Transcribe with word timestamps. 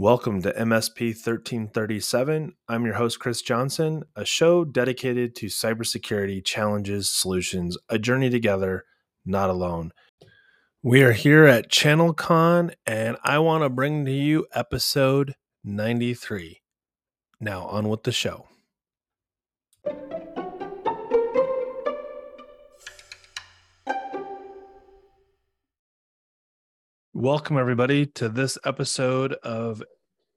Welcome 0.00 0.42
to 0.42 0.52
MSP 0.52 1.06
1337. 1.06 2.52
I'm 2.68 2.84
your 2.84 2.94
host, 2.94 3.18
Chris 3.18 3.42
Johnson, 3.42 4.04
a 4.14 4.24
show 4.24 4.64
dedicated 4.64 5.34
to 5.34 5.46
cybersecurity 5.46 6.44
challenges, 6.44 7.10
solutions, 7.10 7.76
a 7.88 7.98
journey 7.98 8.30
together, 8.30 8.84
not 9.26 9.50
alone. 9.50 9.90
We 10.84 11.02
are 11.02 11.10
here 11.10 11.46
at 11.46 11.68
ChannelCon, 11.68 12.74
and 12.86 13.16
I 13.24 13.40
want 13.40 13.64
to 13.64 13.68
bring 13.68 14.04
to 14.04 14.12
you 14.12 14.46
episode 14.54 15.34
93. 15.64 16.60
Now, 17.40 17.64
on 17.64 17.88
with 17.88 18.04
the 18.04 18.12
show. 18.12 18.46
Welcome, 27.20 27.58
everybody, 27.58 28.06
to 28.14 28.28
this 28.28 28.56
episode 28.64 29.32
of 29.42 29.82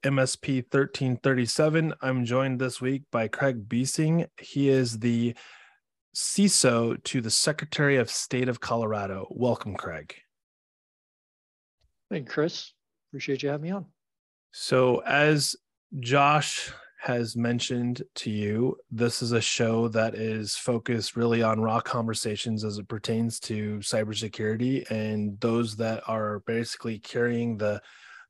MSP 0.03 0.63
1337. 0.63 1.93
I'm 2.01 2.25
joined 2.25 2.59
this 2.59 2.81
week 2.81 3.03
by 3.11 3.27
Craig 3.27 3.69
Buesing. 3.69 4.25
He 4.39 4.67
is 4.67 4.97
the 4.97 5.35
CISO 6.15 7.03
to 7.03 7.21
the 7.21 7.29
Secretary 7.29 7.97
of 7.97 8.09
State 8.09 8.49
of 8.49 8.61
Colorado. 8.61 9.27
Welcome, 9.29 9.75
Craig. 9.75 10.15
Thank 12.09 12.25
you, 12.25 12.31
Chris. 12.31 12.73
Appreciate 13.11 13.43
you 13.43 13.49
having 13.49 13.61
me 13.61 13.69
on. 13.69 13.85
So, 14.51 15.03
as 15.05 15.55
Josh 15.99 16.71
has 17.01 17.35
mentioned 17.35 18.03
to 18.13 18.29
you, 18.29 18.77
this 18.91 19.23
is 19.23 19.31
a 19.31 19.41
show 19.41 19.87
that 19.87 20.13
is 20.13 20.55
focused 20.55 21.15
really 21.15 21.41
on 21.41 21.59
raw 21.59 21.81
conversations 21.81 22.63
as 22.63 22.77
it 22.77 22.87
pertains 22.87 23.39
to 23.39 23.79
cybersecurity 23.79 24.89
and 24.91 25.39
those 25.39 25.75
that 25.77 26.03
are 26.07 26.41
basically 26.41 26.99
carrying 26.99 27.57
the 27.57 27.81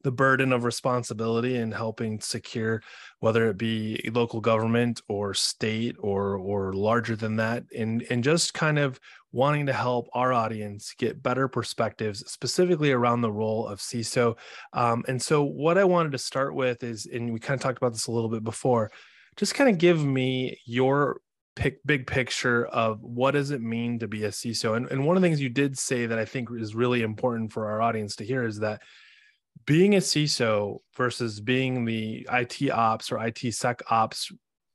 the 0.03 0.11
burden 0.11 0.52
of 0.52 0.63
responsibility 0.63 1.58
and 1.58 1.73
helping 1.73 2.19
secure 2.19 2.81
whether 3.19 3.50
it 3.50 3.58
be 3.58 4.09
local 4.13 4.41
government 4.41 5.02
or 5.09 5.33
state 5.33 5.95
or 6.00 6.38
or 6.38 6.73
larger 6.73 7.16
than 7.16 7.35
that 7.35 7.63
and 7.78 8.03
and 8.09 8.23
just 8.23 8.53
kind 8.53 8.80
of 8.80 9.00
wanting 9.32 9.66
to 9.66 9.74
help 9.74 10.08
our 10.14 10.34
audience 10.34 10.94
get 10.98 11.24
better 11.24 11.48
perspectives 11.48 12.30
specifically 12.32 12.92
around 12.92 13.22
the 13.22 13.32
role 13.32 13.68
of 13.68 13.80
CISO 13.80 14.38
um, 14.74 15.04
and 15.08 15.22
so 15.22 15.44
what 15.44 15.78
I 15.78 15.84
wanted 15.84 16.12
to 16.14 16.18
start 16.18 16.56
with 16.56 16.84
is 16.84 17.06
and 17.06 17.32
we 17.34 17.40
kind 17.40 17.58
of 17.58 17.62
talked 17.62 17.78
about 17.78 17.94
this 17.94 18.08
a 18.08 18.12
little 18.12 18.30
bit 18.30 18.44
before 18.44 18.92
just 19.38 19.56
kind 19.56 19.70
of 19.70 19.78
give 19.78 20.04
me 20.04 20.59
your 20.66 21.22
pick, 21.56 21.84
big 21.86 22.08
picture 22.08 22.66
of 22.66 23.02
what 23.02 23.32
does 23.32 23.52
it 23.52 23.62
mean 23.62 24.00
to 24.00 24.08
be 24.08 24.26
a 24.26 24.30
CISO 24.30 24.76
and, 24.76 24.88
and 24.88 25.06
one 25.06 25.16
of 25.16 25.22
the 25.22 25.28
things 25.28 25.42
you 25.42 25.50
did 25.50 25.78
say 25.78 26.06
that 26.06 26.20
I 26.20 26.26
think 26.26 26.50
is 26.52 26.76
really 26.76 27.02
important 27.02 27.52
for 27.54 27.70
our 27.70 27.82
audience 27.82 28.16
to 28.18 28.26
hear 28.26 28.44
is 28.44 28.59
that 28.59 28.82
being 29.66 29.96
a 29.96 30.00
CISO 30.00 30.80
versus 30.96 31.40
being 31.40 31.86
the 31.86 32.28
IT 32.32 32.70
ops 32.72 33.12
or 33.12 33.24
IT 33.24 33.40
sec 33.54 33.82
ops 33.90 34.32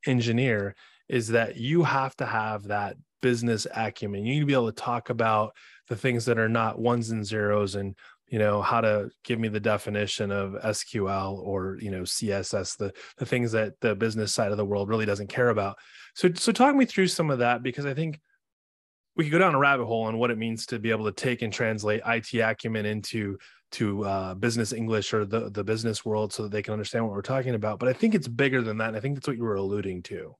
engineer 0.06 0.74
is 1.08 1.28
that 1.28 1.56
you 1.56 1.82
have 1.82 2.16
to 2.16 2.26
have 2.26 2.64
that 2.64 2.96
business 3.26 3.66
acumen. 3.74 4.24
You 4.24 4.34
need 4.34 4.40
to 4.40 4.46
be 4.46 4.52
able 4.52 4.72
to 4.72 4.80
talk 4.80 5.10
about 5.10 5.52
the 5.88 5.96
things 5.96 6.26
that 6.26 6.38
are 6.38 6.48
not 6.48 6.78
ones 6.78 7.10
and 7.10 7.26
zeros 7.26 7.74
and 7.74 7.96
you 8.28 8.38
know 8.38 8.62
how 8.62 8.80
to 8.80 9.10
give 9.24 9.40
me 9.40 9.48
the 9.48 9.58
definition 9.58 10.30
of 10.30 10.52
SQL 10.52 11.38
or 11.38 11.76
you 11.80 11.90
know 11.90 12.02
CSS 12.02 12.76
the 12.76 12.92
the 13.18 13.26
things 13.26 13.50
that 13.50 13.72
the 13.80 13.96
business 13.96 14.32
side 14.32 14.52
of 14.52 14.58
the 14.58 14.64
world 14.64 14.88
really 14.88 15.06
doesn't 15.06 15.26
care 15.26 15.48
about. 15.48 15.76
So 16.14 16.32
so 16.34 16.52
talk 16.52 16.76
me 16.76 16.84
through 16.84 17.08
some 17.08 17.32
of 17.32 17.40
that 17.40 17.64
because 17.64 17.84
I 17.84 17.94
think 17.94 18.20
we 19.16 19.24
could 19.24 19.32
go 19.32 19.38
down 19.40 19.56
a 19.56 19.58
rabbit 19.58 19.86
hole 19.86 20.04
on 20.04 20.18
what 20.18 20.30
it 20.30 20.38
means 20.38 20.66
to 20.66 20.78
be 20.78 20.92
able 20.92 21.06
to 21.06 21.12
take 21.12 21.42
and 21.42 21.52
translate 21.52 22.02
IT 22.06 22.32
acumen 22.32 22.86
into 22.86 23.38
to 23.72 24.04
uh, 24.04 24.34
business 24.34 24.72
English 24.72 25.12
or 25.12 25.24
the 25.24 25.50
the 25.50 25.64
business 25.64 26.04
world 26.04 26.32
so 26.32 26.44
that 26.44 26.52
they 26.52 26.62
can 26.62 26.74
understand 26.74 27.04
what 27.04 27.12
we're 27.12 27.22
talking 27.22 27.56
about. 27.56 27.80
But 27.80 27.88
I 27.88 27.92
think 27.92 28.14
it's 28.14 28.28
bigger 28.28 28.62
than 28.62 28.78
that. 28.78 28.88
And 28.88 28.96
I 28.96 29.00
think 29.00 29.16
that's 29.16 29.26
what 29.26 29.36
you 29.36 29.42
were 29.42 29.56
alluding 29.56 30.04
to. 30.04 30.36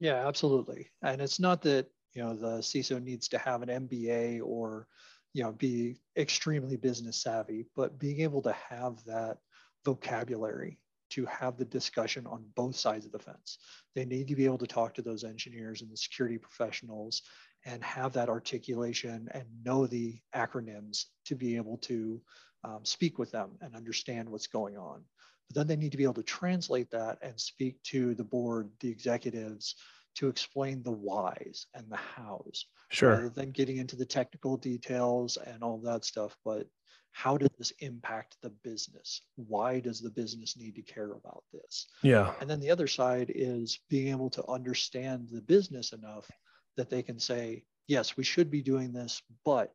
Yeah, 0.00 0.26
absolutely. 0.26 0.90
And 1.02 1.20
it's 1.20 1.40
not 1.40 1.62
that 1.62 1.86
you 2.14 2.22
know 2.22 2.34
the 2.34 2.58
CISO 2.58 3.02
needs 3.02 3.28
to 3.28 3.38
have 3.38 3.62
an 3.62 3.88
MBA 3.88 4.40
or 4.42 4.86
you 5.34 5.42
know 5.42 5.52
be 5.52 6.00
extremely 6.16 6.76
business 6.76 7.22
savvy, 7.22 7.66
but 7.76 7.98
being 7.98 8.20
able 8.20 8.42
to 8.42 8.52
have 8.70 9.04
that 9.04 9.38
vocabulary 9.84 10.78
to 11.10 11.24
have 11.26 11.56
the 11.56 11.64
discussion 11.64 12.26
on 12.26 12.44
both 12.54 12.76
sides 12.76 13.06
of 13.06 13.12
the 13.12 13.18
fence. 13.18 13.58
They 13.94 14.04
need 14.04 14.28
to 14.28 14.36
be 14.36 14.44
able 14.44 14.58
to 14.58 14.66
talk 14.66 14.94
to 14.94 15.02
those 15.02 15.24
engineers 15.24 15.80
and 15.80 15.90
the 15.90 15.96
security 15.96 16.38
professionals 16.38 17.22
and 17.64 17.82
have 17.82 18.12
that 18.12 18.28
articulation 18.28 19.28
and 19.32 19.44
know 19.64 19.86
the 19.86 20.18
acronyms 20.34 21.06
to 21.26 21.34
be 21.34 21.56
able 21.56 21.78
to 21.78 22.20
um, 22.64 22.80
speak 22.82 23.18
with 23.18 23.30
them 23.30 23.50
and 23.60 23.74
understand 23.74 24.28
what's 24.28 24.46
going 24.46 24.76
on. 24.76 25.02
But 25.48 25.56
then 25.56 25.66
they 25.66 25.76
need 25.76 25.92
to 25.92 25.98
be 25.98 26.04
able 26.04 26.14
to 26.14 26.22
translate 26.22 26.90
that 26.90 27.18
and 27.22 27.40
speak 27.40 27.82
to 27.84 28.14
the 28.14 28.24
board, 28.24 28.70
the 28.80 28.90
executives, 28.90 29.76
to 30.18 30.28
explain 30.28 30.82
the 30.82 30.92
whys 30.92 31.66
and 31.74 31.90
the 31.90 31.96
hows. 31.96 32.66
Sure. 32.90 33.10
Rather 33.10 33.28
than 33.28 33.50
getting 33.50 33.76
into 33.76 33.96
the 33.96 34.06
technical 34.06 34.56
details 34.56 35.36
and 35.36 35.62
all 35.62 35.78
that 35.78 36.04
stuff, 36.04 36.36
but 36.44 36.66
how 37.12 37.36
does 37.36 37.50
this 37.58 37.72
impact 37.78 38.36
the 38.42 38.50
business? 38.50 39.22
Why 39.36 39.80
does 39.80 40.00
the 40.00 40.10
business 40.10 40.56
need 40.56 40.74
to 40.74 40.82
care 40.82 41.12
about 41.12 41.44
this? 41.52 41.88
Yeah. 42.02 42.32
And 42.40 42.48
then 42.50 42.60
the 42.60 42.70
other 42.70 42.86
side 42.86 43.32
is 43.34 43.80
being 43.88 44.08
able 44.08 44.30
to 44.30 44.46
understand 44.48 45.28
the 45.30 45.40
business 45.40 45.92
enough 45.92 46.28
that 46.76 46.90
they 46.90 47.02
can 47.02 47.18
say, 47.18 47.64
yes, 47.86 48.16
we 48.16 48.24
should 48.24 48.50
be 48.50 48.62
doing 48.62 48.92
this, 48.92 49.22
but 49.44 49.72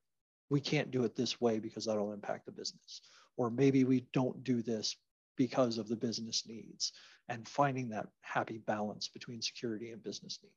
we 0.49 0.59
can't 0.59 0.91
do 0.91 1.03
it 1.03 1.15
this 1.15 1.41
way 1.41 1.59
because 1.59 1.85
that'll 1.85 2.13
impact 2.13 2.45
the 2.45 2.51
business. 2.51 3.01
Or 3.37 3.49
maybe 3.49 3.83
we 3.83 4.07
don't 4.13 4.43
do 4.43 4.61
this 4.61 4.95
because 5.37 5.77
of 5.77 5.87
the 5.87 5.95
business 5.95 6.43
needs 6.47 6.93
and 7.29 7.47
finding 7.47 7.89
that 7.89 8.07
happy 8.21 8.59
balance 8.59 9.07
between 9.07 9.41
security 9.41 9.91
and 9.91 10.03
business 10.03 10.39
need. 10.43 10.51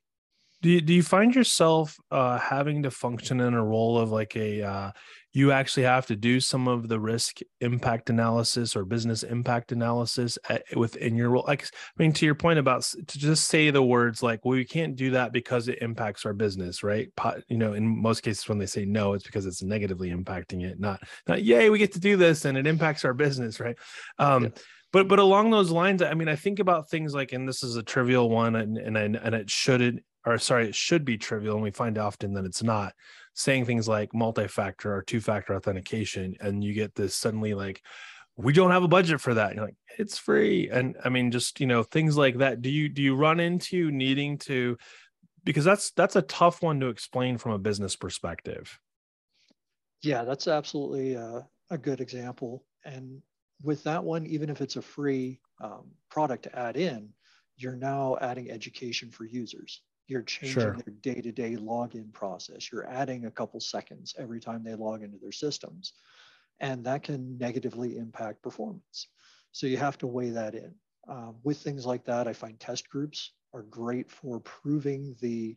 Do 0.66 0.72
you, 0.72 0.80
do 0.80 0.94
you 0.94 1.04
find 1.04 1.32
yourself 1.32 1.96
uh, 2.10 2.40
having 2.40 2.82
to 2.82 2.90
function 2.90 3.38
in 3.38 3.54
a 3.54 3.64
role 3.64 4.00
of 4.00 4.10
like 4.10 4.34
a 4.34 4.62
uh, 4.62 4.90
you 5.32 5.52
actually 5.52 5.84
have 5.84 6.06
to 6.06 6.16
do 6.16 6.40
some 6.40 6.66
of 6.66 6.88
the 6.88 6.98
risk 6.98 7.38
impact 7.60 8.10
analysis 8.10 8.74
or 8.74 8.84
business 8.84 9.22
impact 9.22 9.70
analysis 9.70 10.40
at, 10.48 10.64
within 10.76 11.14
your 11.14 11.30
role? 11.30 11.44
Like, 11.46 11.66
I 11.66 12.02
mean, 12.02 12.12
to 12.14 12.26
your 12.26 12.34
point 12.34 12.58
about 12.58 12.82
to 12.82 13.16
just 13.16 13.46
say 13.46 13.70
the 13.70 13.80
words 13.80 14.24
like, 14.24 14.44
well, 14.44 14.56
we 14.56 14.64
can't 14.64 14.96
do 14.96 15.12
that 15.12 15.32
because 15.32 15.68
it 15.68 15.78
impacts 15.82 16.26
our 16.26 16.32
business, 16.32 16.82
right? 16.82 17.12
You 17.46 17.58
know, 17.58 17.74
in 17.74 17.86
most 17.86 18.24
cases, 18.24 18.48
when 18.48 18.58
they 18.58 18.66
say 18.66 18.84
no, 18.84 19.12
it's 19.12 19.22
because 19.24 19.46
it's 19.46 19.62
negatively 19.62 20.10
impacting 20.10 20.64
it, 20.64 20.80
not 20.80 21.00
not 21.28 21.44
yay, 21.44 21.70
we 21.70 21.78
get 21.78 21.92
to 21.92 22.00
do 22.00 22.16
this 22.16 22.44
and 22.44 22.58
it 22.58 22.66
impacts 22.66 23.04
our 23.04 23.14
business, 23.14 23.60
right? 23.60 23.76
Um, 24.18 24.42
yeah 24.42 24.50
but 24.92 25.08
but 25.08 25.18
along 25.18 25.50
those 25.50 25.70
lines 25.70 26.00
i 26.00 26.14
mean 26.14 26.28
i 26.28 26.36
think 26.36 26.60
about 26.60 26.88
things 26.88 27.12
like 27.12 27.32
and 27.32 27.46
this 27.46 27.62
is 27.62 27.76
a 27.76 27.82
trivial 27.82 28.30
one 28.30 28.54
and 28.54 28.78
and, 28.78 28.96
and 29.16 29.34
it 29.34 29.50
shouldn't 29.50 30.02
or 30.26 30.36
sorry, 30.38 30.68
it 30.68 30.74
should 30.74 31.04
be 31.04 31.16
trivial, 31.16 31.54
and 31.54 31.62
we 31.62 31.70
find 31.70 31.96
often 31.96 32.34
that 32.34 32.44
it's 32.44 32.62
not. 32.62 32.92
Saying 33.38 33.66
things 33.66 33.86
like 33.86 34.14
multi-factor 34.14 34.94
or 34.94 35.02
two-factor 35.02 35.54
authentication, 35.54 36.36
and 36.40 36.64
you 36.64 36.72
get 36.72 36.94
this 36.94 37.14
suddenly 37.14 37.52
like, 37.52 37.82
we 38.36 38.52
don't 38.52 38.70
have 38.70 38.82
a 38.82 38.88
budget 38.88 39.20
for 39.20 39.34
that. 39.34 39.54
You're 39.54 39.66
like, 39.66 39.76
it's 39.98 40.18
free, 40.18 40.70
and 40.70 40.96
I 41.04 41.10
mean, 41.10 41.30
just 41.30 41.60
you 41.60 41.66
know, 41.66 41.82
things 41.82 42.16
like 42.16 42.38
that. 42.38 42.62
Do 42.62 42.70
you 42.70 42.88
do 42.88 43.02
you 43.02 43.14
run 43.14 43.40
into 43.40 43.90
needing 43.90 44.38
to? 44.38 44.76
Because 45.44 45.64
that's 45.64 45.90
that's 45.92 46.16
a 46.16 46.22
tough 46.22 46.62
one 46.62 46.80
to 46.80 46.88
explain 46.88 47.38
from 47.38 47.52
a 47.52 47.58
business 47.58 47.94
perspective. 47.94 48.78
Yeah, 50.02 50.24
that's 50.24 50.48
absolutely 50.48 51.14
a, 51.14 51.46
a 51.70 51.78
good 51.78 52.00
example, 52.00 52.64
and 52.84 53.22
with 53.62 53.84
that 53.84 54.02
one, 54.02 54.26
even 54.26 54.50
if 54.50 54.60
it's 54.60 54.76
a 54.76 54.82
free 54.82 55.40
um, 55.62 55.90
product 56.10 56.44
to 56.44 56.58
add 56.58 56.76
in, 56.76 57.10
you're 57.56 57.76
now 57.76 58.16
adding 58.20 58.50
education 58.50 59.10
for 59.10 59.24
users. 59.24 59.82
You're 60.06 60.22
changing 60.22 60.60
sure. 60.60 60.76
their 60.84 60.94
day 61.02 61.20
to 61.20 61.32
day 61.32 61.56
login 61.56 62.12
process. 62.12 62.70
You're 62.70 62.88
adding 62.88 63.26
a 63.26 63.30
couple 63.30 63.60
seconds 63.60 64.14
every 64.18 64.40
time 64.40 64.62
they 64.62 64.74
log 64.74 65.02
into 65.02 65.18
their 65.18 65.32
systems. 65.32 65.94
And 66.60 66.84
that 66.84 67.02
can 67.02 67.36
negatively 67.38 67.98
impact 67.98 68.42
performance. 68.42 69.08
So 69.52 69.66
you 69.66 69.76
have 69.76 69.98
to 69.98 70.06
weigh 70.06 70.30
that 70.30 70.54
in. 70.54 70.74
Um, 71.08 71.36
with 71.42 71.58
things 71.58 71.86
like 71.86 72.04
that, 72.04 72.26
I 72.26 72.32
find 72.32 72.58
test 72.58 72.88
groups 72.88 73.32
are 73.52 73.62
great 73.62 74.10
for 74.10 74.40
proving 74.40 75.16
the, 75.20 75.56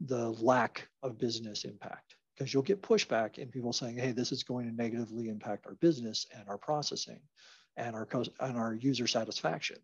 the 0.00 0.30
lack 0.30 0.88
of 1.02 1.18
business 1.18 1.64
impact 1.64 2.16
because 2.34 2.52
you'll 2.52 2.62
get 2.62 2.82
pushback 2.82 3.38
in 3.38 3.48
people 3.48 3.72
saying, 3.72 3.98
hey, 3.98 4.12
this 4.12 4.32
is 4.32 4.42
going 4.42 4.66
to 4.66 4.74
negatively 4.74 5.28
impact 5.28 5.66
our 5.66 5.74
business 5.74 6.26
and 6.36 6.48
our 6.48 6.58
processing 6.58 7.20
and 7.76 7.94
our, 7.94 8.08
and 8.40 8.56
our 8.56 8.74
user 8.74 9.06
satisfaction. 9.06 9.76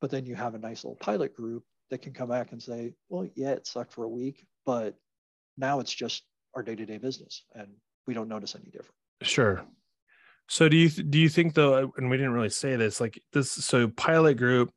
But 0.00 0.10
then 0.10 0.26
you 0.26 0.34
have 0.34 0.54
a 0.54 0.58
nice 0.58 0.84
little 0.84 0.96
pilot 0.96 1.34
group 1.34 1.64
that 1.90 2.02
can 2.02 2.12
come 2.12 2.28
back 2.28 2.52
and 2.52 2.62
say, 2.62 2.94
well, 3.08 3.28
yeah, 3.34 3.50
it 3.50 3.66
sucked 3.66 3.92
for 3.92 4.04
a 4.04 4.08
week, 4.08 4.44
but 4.64 4.96
now 5.56 5.80
it's 5.80 5.94
just 5.94 6.24
our 6.54 6.62
day-to-day 6.62 6.98
business 6.98 7.44
and 7.54 7.68
we 8.06 8.14
don't 8.14 8.28
notice 8.28 8.54
any 8.54 8.70
different. 8.70 8.94
Sure. 9.22 9.64
So 10.48 10.68
do 10.68 10.76
you 10.76 10.88
do 10.88 11.18
you 11.18 11.28
think 11.28 11.54
though 11.54 11.92
and 11.96 12.08
we 12.08 12.16
didn't 12.16 12.32
really 12.32 12.50
say 12.50 12.76
this 12.76 13.00
like 13.00 13.20
this 13.32 13.50
so 13.50 13.88
pilot 13.88 14.34
group 14.34 14.70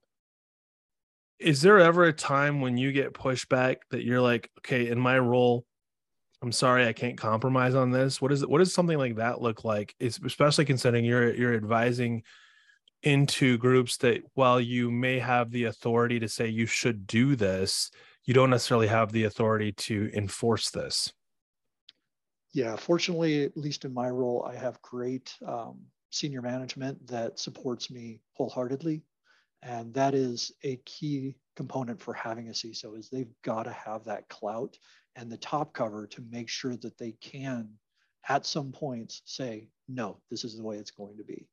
is 1.38 1.62
there 1.62 1.80
ever 1.80 2.06
a 2.06 2.14
time 2.14 2.60
when 2.60 2.76
you 2.76 2.92
get 2.92 3.14
pushback 3.14 3.78
that 3.92 4.04
you're 4.04 4.22
like 4.22 4.50
okay 4.60 4.90
in 4.90 5.00
my 5.00 5.20
role 5.20 5.66
I'm 6.42 6.52
sorry 6.52 6.88
I 6.88 6.94
can't 6.94 7.18
compromise 7.20 7.76
on 7.76 7.92
this 7.92 8.20
what 8.20 8.32
is 8.32 8.46
what 8.48 8.58
does 8.58 8.74
something 8.74 8.98
like 8.98 9.18
that 9.18 9.42
look 9.42 9.64
like 9.64 9.94
it's 10.00 10.20
especially 10.26 10.66
considering 10.66 11.06
you're 11.06 11.36
you're 11.36 11.54
advising 11.54 12.24
into 13.04 13.58
groups 13.58 13.98
that 13.98 14.22
while 14.34 14.60
you 14.60 14.92
may 14.92 15.20
have 15.20 15.52
the 15.52 15.66
authority 15.66 16.20
to 16.20 16.28
say 16.28 16.48
you 16.48 16.66
should 16.66 17.08
do 17.08 17.36
this, 17.36 17.92
you 18.26 18.34
don't 18.34 18.50
necessarily 18.50 18.88
have 18.88 19.12
the 19.12 19.24
authority 19.24 19.72
to 19.72 20.10
enforce 20.14 20.70
this. 20.70 21.12
Yeah, 22.54 22.76
fortunately, 22.76 23.44
at 23.44 23.56
least 23.56 23.86
in 23.86 23.94
my 23.94 24.10
role, 24.10 24.46
I 24.50 24.56
have 24.56 24.82
great 24.82 25.34
um, 25.46 25.80
senior 26.10 26.42
management 26.42 27.08
that 27.08 27.40
supports 27.40 27.92
me 27.92 28.22
wholeheartedly. 28.34 29.04
And 29.62 29.94
that 29.94 30.14
is 30.14 30.52
a 30.64 30.78
key 30.86 31.36
component 31.56 32.02
for 32.02 32.14
having 32.14 32.48
a 32.48 32.52
CISO 32.52 32.98
is 32.98 33.10
they've 33.10 33.34
got 33.44 33.64
to 33.64 33.72
have 33.72 34.06
that 34.06 34.30
clout 34.30 34.78
and 35.16 35.30
the 35.30 35.38
top 35.38 35.74
cover 35.74 36.08
to 36.08 36.24
make 36.32 36.50
sure 36.50 36.78
that 36.78 36.98
they 36.98 37.12
can 37.20 37.70
at 38.28 38.46
some 38.46 38.72
points 38.72 39.22
say, 39.26 39.70
no, 39.88 40.22
this 40.30 40.44
is 40.44 40.56
the 40.56 40.64
way 40.64 40.78
it's 40.78 40.92
going 40.92 41.18
to 41.18 41.24
be. 41.24 41.48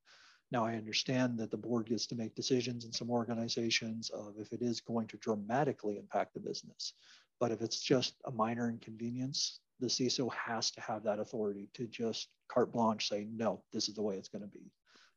Now, 0.52 0.64
I 0.64 0.74
understand 0.74 1.38
that 1.38 1.50
the 1.50 1.56
board 1.56 1.86
gets 1.86 2.06
to 2.06 2.14
make 2.14 2.34
decisions 2.34 2.84
in 2.84 2.92
some 2.92 3.10
organizations 3.10 4.10
of 4.10 4.34
if 4.38 4.52
it 4.52 4.62
is 4.62 4.80
going 4.80 5.08
to 5.08 5.16
dramatically 5.16 5.96
impact 5.98 6.34
the 6.34 6.40
business. 6.40 6.92
But 7.40 7.50
if 7.50 7.60
it's 7.60 7.80
just 7.80 8.14
a 8.24 8.30
minor 8.30 8.68
inconvenience, 8.68 9.60
the 9.80 9.88
CISO 9.88 10.32
has 10.32 10.70
to 10.70 10.80
have 10.80 11.02
that 11.02 11.18
authority 11.18 11.68
to 11.74 11.86
just 11.86 12.28
carte 12.48 12.72
blanche 12.72 13.08
say, 13.08 13.26
no, 13.30 13.62
this 13.72 13.88
is 13.88 13.94
the 13.94 14.02
way 14.02 14.16
it's 14.16 14.28
going 14.28 14.42
to 14.42 14.48
be. 14.48 14.70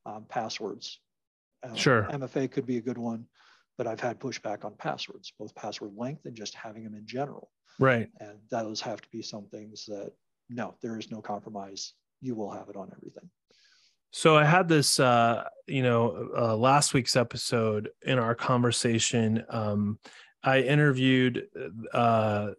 Um, 0.06 0.26
passwords. 0.28 1.00
Um, 1.64 1.76
sure. 1.76 2.08
MFA 2.12 2.52
could 2.52 2.66
be 2.66 2.78
a 2.78 2.82
good 2.82 2.98
one, 2.98 3.26
but 3.78 3.88
I've 3.88 4.00
had 4.00 4.20
pushback 4.20 4.66
on 4.66 4.74
passwords, 4.76 5.32
both 5.38 5.54
password 5.56 5.92
length 5.96 6.26
and 6.26 6.36
just 6.36 6.56
having 6.56 6.84
them 6.84 6.96
in 6.96 7.06
general. 7.06 7.52
Right. 7.78 8.10
And 8.20 8.40
those 8.50 8.82
have 8.82 9.02
to 9.02 9.10
be 9.10 9.22
some 9.22 9.46
things 9.46 9.86
that, 9.86 10.12
no, 10.50 10.76
there 10.82 10.98
is 10.98 11.12
no 11.12 11.22
compromise. 11.22 11.94
You 12.22 12.36
will 12.36 12.52
have 12.52 12.70
it 12.70 12.76
on 12.76 12.92
everything. 12.96 13.30
So 14.12 14.36
I 14.36 14.44
had 14.44 14.68
this, 14.68 15.00
uh, 15.00 15.44
you 15.68 15.84
know, 15.84 16.30
uh, 16.36 16.56
last 16.56 16.94
week's 16.94 17.16
episode 17.16 17.90
in 18.02 18.18
our 18.18 18.36
conversation. 18.36 19.44
Um, 19.50 20.00
I 20.44 20.62
interviewed, 20.62 21.48
uh, 21.94 22.52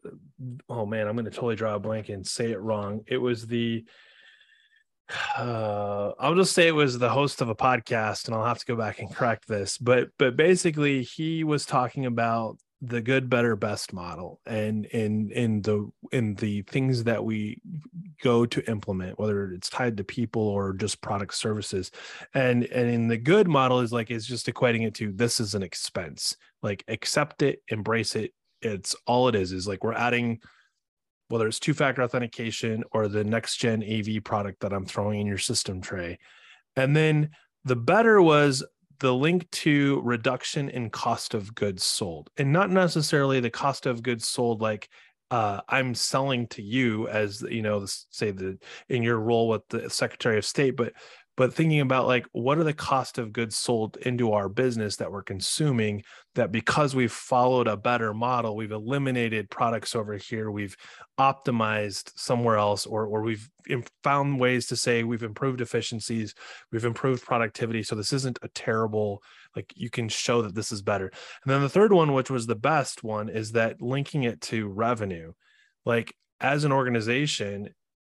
oh 0.69 0.87
man, 0.87 1.09
I'm 1.09 1.17
going 1.17 1.25
to 1.25 1.31
totally 1.31 1.57
draw 1.57 1.75
a 1.75 1.81
blank 1.81 2.09
and 2.09 2.27
say 2.27 2.53
it 2.53 2.61
wrong. 2.61 3.03
It 3.07 3.17
was 3.17 3.47
the, 3.47 3.85
uh, 5.37 6.13
I'll 6.21 6.37
just 6.37 6.53
say 6.53 6.69
it 6.69 6.75
was 6.75 6.99
the 6.99 7.09
host 7.09 7.41
of 7.41 7.49
a 7.49 7.55
podcast, 7.55 8.27
and 8.27 8.35
I'll 8.35 8.45
have 8.45 8.59
to 8.61 8.67
go 8.67 8.77
back 8.77 9.01
and 9.01 9.13
correct 9.13 9.49
this. 9.49 9.77
But 9.77 10.11
but 10.19 10.37
basically, 10.37 11.03
he 11.03 11.43
was 11.43 11.67
talking 11.67 12.07
about 12.07 12.59
the 12.83 13.01
good 13.01 13.29
better 13.29 13.57
best 13.57 13.93
model 13.93 14.41
and 14.47 14.87
in 14.87 15.31
in 15.33 15.61
the 15.63 15.91
in 16.13 16.35
the 16.37 16.63
things 16.63 17.05
that 17.05 17.23
we 17.23 17.61
go 18.23 18.47
to 18.47 18.69
implement 18.71 19.19
whether 19.19 19.53
it's 19.53 19.69
tied 19.69 19.99
to 19.99 20.05
people 20.05 20.43
or 20.43 20.73
just 20.73 21.03
product 21.03 21.35
services. 21.35 21.91
And 22.33 22.65
and 22.65 22.89
in 22.89 23.09
the 23.09 23.19
good 23.19 23.49
model 23.49 23.81
is 23.81 23.93
like 23.93 24.11
it's 24.11 24.27
just 24.27 24.47
equating 24.47 24.87
it 24.87 24.95
to 24.95 25.13
this 25.13 25.41
is 25.41 25.55
an 25.55 25.63
expense. 25.63 26.37
Like 26.63 26.83
accept 26.89 27.43
it 27.43 27.63
embrace 27.69 28.17
it 28.17 28.33
it's 28.63 28.95
all 29.07 29.29
it 29.29 29.35
is 29.35 29.53
is 29.53 29.67
like 29.67 29.85
we're 29.85 29.93
adding 29.93 30.41
whether 31.29 31.47
it's 31.47 31.61
two 31.61 31.75
factor 31.75 32.03
authentication 32.03 32.83
or 32.93 33.09
the 33.09 33.25
next 33.25 33.57
gen 33.59 33.83
av 33.83 34.25
product 34.25 34.61
that 34.61 34.73
i'm 34.73 34.87
throwing 34.87 35.21
in 35.21 35.27
your 35.27 35.39
system 35.39 35.83
tray. 35.83 36.19
And 36.77 36.97
then 36.97 37.31
the 37.65 37.77
better 37.77 38.23
was 38.23 38.65
the 39.01 39.13
link 39.13 39.51
to 39.51 40.01
reduction 40.05 40.69
in 40.69 40.91
cost 40.91 41.35
of 41.35 41.55
goods 41.55 41.83
sold 41.83 42.31
and 42.37 42.53
not 42.53 42.71
necessarily 42.71 43.41
the 43.41 43.51
cost 43.51 43.87
of 43.87 44.03
goods 44.03 44.29
sold 44.29 44.61
like 44.61 44.89
uh, 45.31 45.61
I'm 45.69 45.95
selling 45.95 46.49
to 46.49 46.63
you 46.63 47.09
as 47.09 47.43
you 47.43 47.63
know, 47.63 47.87
say 47.87 48.33
the 48.33 48.59
in 48.89 49.03
your 49.03 49.19
role 49.19 49.49
with 49.49 49.67
the 49.69 49.89
Secretary 49.89 50.39
of 50.39 50.45
State, 50.45 50.77
but 50.77 50.93
but 51.41 51.55
thinking 51.55 51.81
about 51.81 52.07
like 52.07 52.27
what 52.33 52.59
are 52.59 52.65
the 52.65 52.75
cost 52.75 53.17
of 53.17 53.33
goods 53.33 53.57
sold 53.57 53.97
into 54.03 54.33
our 54.33 54.47
business 54.47 54.97
that 54.97 55.11
we're 55.11 55.23
consuming 55.23 56.03
that 56.35 56.53
because 56.53 56.95
we've 56.95 57.11
followed 57.11 57.67
a 57.67 57.79
better 57.79 58.13
model 58.13 58.55
we've 58.55 58.73
eliminated 58.73 59.49
products 59.49 59.97
over 59.97 60.19
here 60.19 60.51
we've 60.51 60.77
optimized 61.19 62.13
somewhere 62.15 62.59
else 62.59 62.85
or 62.85 63.07
or 63.07 63.23
we've 63.23 63.49
found 64.05 64.39
ways 64.39 64.67
to 64.67 64.77
say 64.77 65.03
we've 65.03 65.23
improved 65.23 65.63
efficiencies 65.63 66.35
we've 66.73 66.85
improved 66.85 67.25
productivity 67.25 67.83
so 67.83 67.95
this 67.95 68.13
isn't 68.13 68.39
a 68.43 68.49
terrible 68.49 69.23
like 69.57 69.73
you 69.75 69.89
can 69.91 70.09
show 70.09 70.43
that 70.43 70.55
this 70.55 70.71
is 70.71 70.83
better. 70.83 71.07
And 71.07 71.53
then 71.53 71.63
the 71.63 71.69
third 71.69 71.93
one 71.93 72.13
which 72.13 72.31
was 72.31 72.47
the 72.47 72.55
best 72.55 73.03
one 73.03 73.29
is 73.29 73.53
that 73.53 73.81
linking 73.81 74.25
it 74.25 74.41
to 74.43 74.69
revenue. 74.69 75.33
Like 75.85 76.15
as 76.41 76.65
an 76.65 76.73
organization 76.73 77.71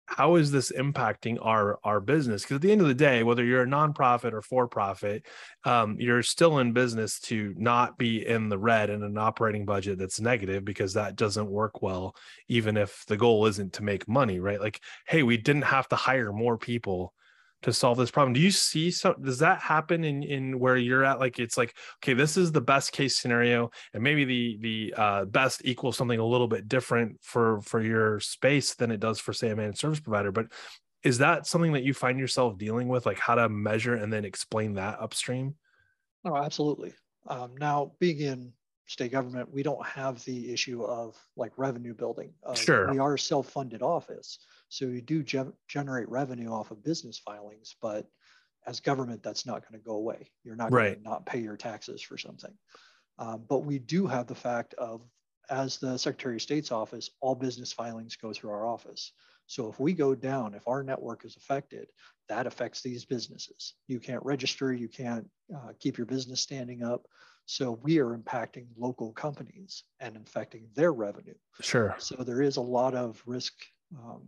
how 0.10 0.36
is 0.36 0.52
this 0.52 0.72
impacting 0.72 1.38
our 1.42 1.80
our 1.84 2.00
business? 2.00 2.42
Because 2.42 2.56
at 2.56 2.62
the 2.62 2.72
end 2.72 2.82
of 2.82 2.88
the 2.88 2.94
day 2.94 3.24
whether 3.24 3.44
you're 3.44 3.62
a 3.62 3.68
nonprofit 3.68 4.34
or 4.34 4.42
for 4.42 4.68
profit 4.68 5.26
um, 5.66 5.96
you're 6.00 6.24
still 6.24 6.60
in 6.60 6.74
business 6.74 7.20
to 7.22 7.54
not 7.58 7.98
be 7.98 8.26
in 8.26 8.50
the 8.50 8.58
red 8.58 8.90
in 8.90 9.04
an 9.04 9.18
operating 9.18 9.66
budget 9.66 10.00
that's 10.00 10.20
negative 10.20 10.66
because 10.66 10.94
that 10.94 11.16
doesn't 11.16 11.50
work 11.50 11.82
well 11.82 12.16
even 12.48 12.76
if 12.76 13.04
the 13.08 13.18
goal 13.18 13.46
isn't 13.46 13.74
to 13.74 13.84
make 13.84 14.08
money 14.08 14.40
right? 14.40 14.60
Like 14.60 14.82
hey 15.08 15.24
we 15.24 15.38
didn't 15.38 15.64
have 15.64 15.88
to 15.90 15.96
hire 15.96 16.34
more 16.34 16.58
people 16.58 17.14
to 17.62 17.74
solve 17.74 17.98
this 17.98 18.12
problem. 18.12 18.34
Do 18.34 18.40
you 18.40 18.52
see 18.52 18.92
so 18.92 19.14
does 19.14 19.40
that 19.40 19.62
happen 19.62 20.04
in 20.04 20.24
in 20.24 20.60
where 20.60 20.78
you're 20.78 21.04
at? 21.04 21.20
Like 21.20 21.40
it's 21.40 21.58
like 21.58 21.76
okay 22.04 22.14
this 22.14 22.38
is 22.38 22.52
the 22.52 22.62
best 22.62 22.92
case 22.92 23.18
scenario 23.18 23.72
and 23.94 24.04
maybe 24.04 24.26
the 24.26 24.58
the 24.62 24.94
uh, 24.96 25.26
best 25.26 25.62
equals 25.66 25.98
something 25.98 26.20
a 26.20 26.26
little 26.26 26.48
bit 26.48 26.68
different 26.68 27.18
for 27.22 27.62
for 27.62 27.82
your 27.82 28.20
space 28.20 28.76
than 28.76 28.92
it 28.92 29.00
does 29.00 29.20
for 29.20 29.34
say 29.34 29.50
a 29.50 29.56
managed 29.56 29.80
service 29.80 30.00
provider 30.00 30.32
but 30.32 30.48
is 31.04 31.20
that 31.20 31.48
something 31.48 31.74
that 31.74 31.84
you 31.84 31.94
find 31.94 32.20
yourself 32.20 32.58
dealing 32.58 32.88
with 32.88 33.06
like 33.06 33.20
how 33.20 33.36
to 33.36 33.48
measure 33.48 33.96
and 33.96 34.12
then 34.12 34.26
explain 34.26 34.74
that 34.74 35.00
upstream? 35.00 35.56
Oh 36.26 36.36
absolutely. 36.36 36.94
Um, 37.28 37.56
now 37.58 37.94
being 38.00 38.20
in 38.20 38.54
state 38.90 39.12
government 39.12 39.52
we 39.54 39.64
don't 39.64 39.86
have 39.86 40.24
the 40.26 40.52
issue 40.52 40.84
of 40.84 41.16
like 41.38 41.52
revenue 41.58 41.94
building 41.94 42.34
uh, 42.46 42.56
sure 42.56 42.92
we 42.92 43.00
are 43.00 43.14
a 43.14 43.20
self-funded 43.20 43.82
office 43.82 44.40
so 44.70 44.86
you 44.86 45.02
do 45.02 45.24
ge- 45.24 45.52
generate 45.68 46.08
revenue 46.10 46.52
off 46.52 46.72
of 46.72 46.84
business 46.84 47.18
filings, 47.18 47.76
but 47.82 48.08
as 48.68 48.80
government, 48.80 49.24
that's 49.24 49.46
not 49.46 49.68
going 49.68 49.80
to 49.80 49.86
go 49.86 49.96
away. 49.96 50.32
You're 50.44 50.56
not 50.56 50.72
right. 50.72 50.92
going 50.92 51.04
to 51.04 51.10
not 51.10 51.26
pay 51.26 51.40
your 51.40 51.58
taxes 51.58 52.02
for 52.02 52.18
something. 52.18 52.54
Um, 53.18 53.44
but 53.50 53.60
we 53.60 53.80
do 53.80 54.06
have 54.06 54.28
the 54.28 54.36
fact 54.36 54.76
of, 54.76 55.02
as 55.50 55.78
the 55.78 55.98
Secretary 55.98 56.36
of 56.36 56.42
State's 56.44 56.72
office, 56.72 57.10
all 57.20 57.34
business 57.34 57.74
filings 57.74 58.16
go 58.16 58.32
through 58.32 58.52
our 58.52 58.68
office. 58.68 59.12
So 59.48 59.68
if 59.68 59.80
we 59.80 59.94
go 59.94 60.14
down, 60.14 60.54
if 60.54 60.68
our 60.68 60.84
network 60.84 61.26
is 61.26 61.36
affected, 61.36 61.88
that 62.28 62.46
affects 62.46 62.84
these 62.84 63.06
businesses. 63.06 63.74
You 63.88 64.00
can't 64.00 64.24
register, 64.24 64.72
you 64.72 64.88
can't 64.88 65.28
uh, 65.54 65.74
keep 65.80 65.98
your 65.98 66.06
business 66.06 66.42
standing 66.42 66.84
up. 66.84 67.08
So 67.50 67.80
we 67.82 67.98
are 67.98 68.16
impacting 68.16 68.68
local 68.78 69.12
companies 69.12 69.84
and 70.00 70.16
infecting 70.16 70.68
their 70.76 70.94
revenue. 70.94 71.34
Sure. 71.62 71.96
So 71.98 72.18
there 72.18 72.44
is 72.44 72.58
a 72.58 72.62
lot 72.62 72.94
of 72.94 73.24
risk 73.26 73.54
um, 73.98 74.22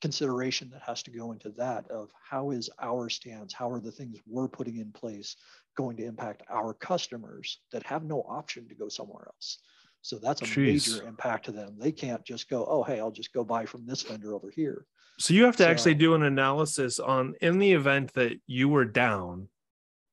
consideration 0.00 0.70
that 0.72 0.82
has 0.82 1.00
to 1.04 1.12
go 1.12 1.30
into 1.30 1.50
that 1.50 1.88
of 1.88 2.10
how 2.28 2.50
is 2.50 2.68
our 2.82 3.08
stance 3.08 3.54
how 3.54 3.70
are 3.70 3.80
the 3.80 3.92
things 3.92 4.18
we're 4.26 4.48
putting 4.48 4.78
in 4.78 4.90
place 4.90 5.36
going 5.76 5.96
to 5.96 6.04
impact 6.04 6.42
our 6.50 6.74
customers 6.74 7.60
that 7.70 7.84
have 7.84 8.02
no 8.02 8.22
option 8.28 8.68
to 8.68 8.74
go 8.74 8.88
somewhere 8.88 9.24
else 9.28 9.60
so 10.02 10.18
that's 10.18 10.42
a 10.42 10.44
Jeez. 10.44 10.56
major 10.56 11.08
impact 11.08 11.46
to 11.46 11.52
them 11.52 11.76
they 11.78 11.92
can't 11.92 12.22
just 12.22 12.50
go 12.50 12.66
oh 12.68 12.82
hey 12.82 13.00
i'll 13.00 13.10
just 13.10 13.32
go 13.32 13.44
buy 13.44 13.64
from 13.64 13.86
this 13.86 14.02
vendor 14.02 14.34
over 14.34 14.50
here 14.50 14.84
so 15.18 15.32
you 15.32 15.44
have 15.44 15.56
to 15.56 15.62
so, 15.62 15.70
actually 15.70 15.94
do 15.94 16.14
an 16.14 16.24
analysis 16.24 16.98
on 16.98 17.32
in 17.40 17.58
the 17.58 17.72
event 17.72 18.12
that 18.12 18.36
you 18.46 18.68
were 18.68 18.84
down 18.84 19.48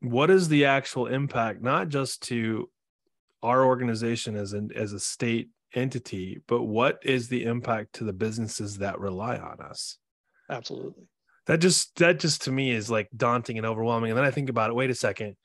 what 0.02 0.30
is 0.30 0.50
the 0.50 0.66
actual 0.66 1.08
impact 1.08 1.62
not 1.62 1.90
just 1.90 2.24
to 2.24 2.70
our 3.44 3.66
organization 3.66 4.36
as 4.36 4.54
an 4.54 4.70
as 4.76 4.94
a 4.94 5.00
state 5.00 5.50
entity, 5.74 6.42
but 6.48 6.64
what 6.64 7.00
is 7.04 7.30
the 7.30 7.44
impact 7.44 7.94
to 7.94 8.04
the 8.04 8.14
businesses 8.14 8.80
that 8.80 9.00
rely 9.00 9.38
on 9.38 9.62
us? 9.62 9.98
Absolutely. 10.50 11.04
That 11.48 11.60
just 11.60 11.96
that 11.98 12.20
just 12.20 12.44
to 12.44 12.52
me 12.52 12.72
is 12.72 12.90
like 12.90 13.10
daunting 13.16 13.58
and 13.58 13.66
overwhelming. 13.66 14.12
And 14.12 14.18
then 14.18 14.26
I 14.26 14.32
think 14.32 14.50
about 14.50 14.70
it, 14.70 14.76
wait 14.76 14.90
a 14.90 14.96
second. 14.96 15.36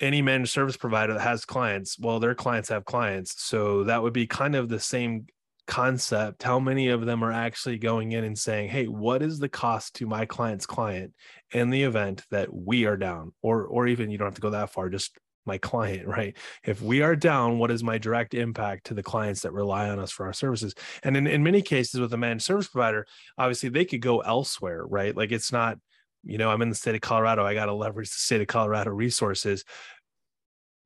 Any 0.00 0.22
managed 0.22 0.52
service 0.52 0.76
provider 0.76 1.14
that 1.14 1.20
has 1.20 1.44
clients, 1.44 1.98
well, 1.98 2.20
their 2.20 2.34
clients 2.34 2.68
have 2.68 2.84
clients. 2.84 3.42
So 3.42 3.84
that 3.84 4.02
would 4.02 4.12
be 4.12 4.26
kind 4.26 4.54
of 4.54 4.68
the 4.68 4.78
same 4.78 5.26
concept. 5.68 6.42
How 6.42 6.58
many 6.58 6.88
of 6.88 7.06
them 7.06 7.22
are 7.22 7.30
actually 7.30 7.78
going 7.78 8.12
in 8.12 8.24
and 8.24 8.36
saying, 8.36 8.70
Hey, 8.70 8.86
what 8.86 9.22
is 9.22 9.38
the 9.38 9.48
cost 9.48 9.94
to 9.96 10.06
my 10.06 10.26
client's 10.26 10.66
client 10.66 11.12
in 11.52 11.70
the 11.70 11.84
event 11.84 12.24
that 12.30 12.52
we 12.52 12.86
are 12.86 12.96
down? 12.96 13.32
Or 13.42 13.64
or 13.64 13.86
even 13.86 14.10
you 14.10 14.18
don't 14.18 14.26
have 14.26 14.34
to 14.34 14.40
go 14.40 14.50
that 14.50 14.70
far, 14.70 14.88
just 14.88 15.16
my 15.48 15.58
client, 15.58 16.06
right? 16.18 16.36
If 16.64 16.80
we 16.80 17.02
are 17.02 17.14
down, 17.14 17.58
what 17.58 17.70
is 17.70 17.84
my 17.84 17.98
direct 17.98 18.34
impact 18.34 18.86
to 18.86 18.94
the 18.94 19.02
clients 19.02 19.42
that 19.42 19.52
rely 19.52 19.88
on 19.88 19.98
us 19.98 20.10
for 20.10 20.26
our 20.26 20.32
services? 20.32 20.74
And 21.02 21.16
in, 21.16 21.26
in 21.26 21.42
many 21.42 21.62
cases 21.62 22.00
with 22.00 22.12
a 22.12 22.18
managed 22.18 22.44
service 22.44 22.68
provider, 22.68 23.06
obviously 23.36 23.68
they 23.68 23.84
could 23.84 24.02
go 24.02 24.20
elsewhere, 24.20 24.86
right? 24.86 25.16
Like 25.16 25.32
it's 25.32 25.52
not, 25.52 25.78
you 26.24 26.38
know, 26.38 26.50
I'm 26.50 26.62
in 26.62 26.68
the 26.68 26.74
state 26.74 26.94
of 26.94 27.00
Colorado, 27.00 27.44
I 27.44 27.54
got 27.54 27.66
to 27.66 27.74
leverage 27.74 28.10
the 28.10 28.16
state 28.16 28.40
of 28.40 28.46
Colorado 28.46 28.90
resources. 28.90 29.64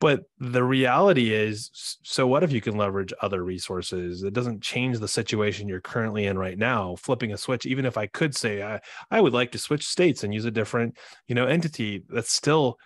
But 0.02 0.24
the 0.40 0.64
reality 0.64 1.32
is, 1.32 1.70
so 2.02 2.26
what 2.26 2.42
if 2.42 2.50
you 2.50 2.60
can 2.60 2.76
leverage 2.76 3.12
other 3.22 3.44
resources? 3.44 4.24
It 4.24 4.34
doesn't 4.34 4.60
change 4.60 4.98
the 4.98 5.06
situation 5.06 5.68
you're 5.68 5.80
currently 5.80 6.26
in 6.26 6.36
right 6.36 6.58
now. 6.58 6.96
Flipping 6.96 7.32
a 7.32 7.38
switch, 7.38 7.66
even 7.66 7.86
if 7.86 7.96
I 7.96 8.08
could 8.08 8.34
say 8.34 8.64
I, 8.64 8.80
I 9.12 9.20
would 9.20 9.32
like 9.32 9.52
to 9.52 9.58
switch 9.58 9.86
states 9.86 10.24
and 10.24 10.34
use 10.34 10.44
a 10.44 10.50
different, 10.50 10.98
you 11.28 11.36
know, 11.36 11.46
entity, 11.46 12.02
that's 12.08 12.32
still 12.32 12.80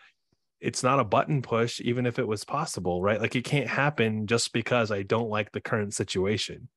it's 0.61 0.83
not 0.83 1.01
a 1.01 1.05
button 1.05 1.41
push, 1.41 1.81
even 1.81 2.05
if 2.05 2.19
it 2.19 2.29
was 2.29 2.45
possible, 2.45 3.01
right? 3.01 3.19
Like 3.19 3.35
it 3.35 3.47
can't 3.47 3.67
happen 3.67 4.27
just 4.27 4.53
because 4.53 4.91
I 4.91 5.03
don't 5.03 5.31
like 5.31 5.53
the 5.53 5.63
current 5.63 5.95
situation. 5.95 6.69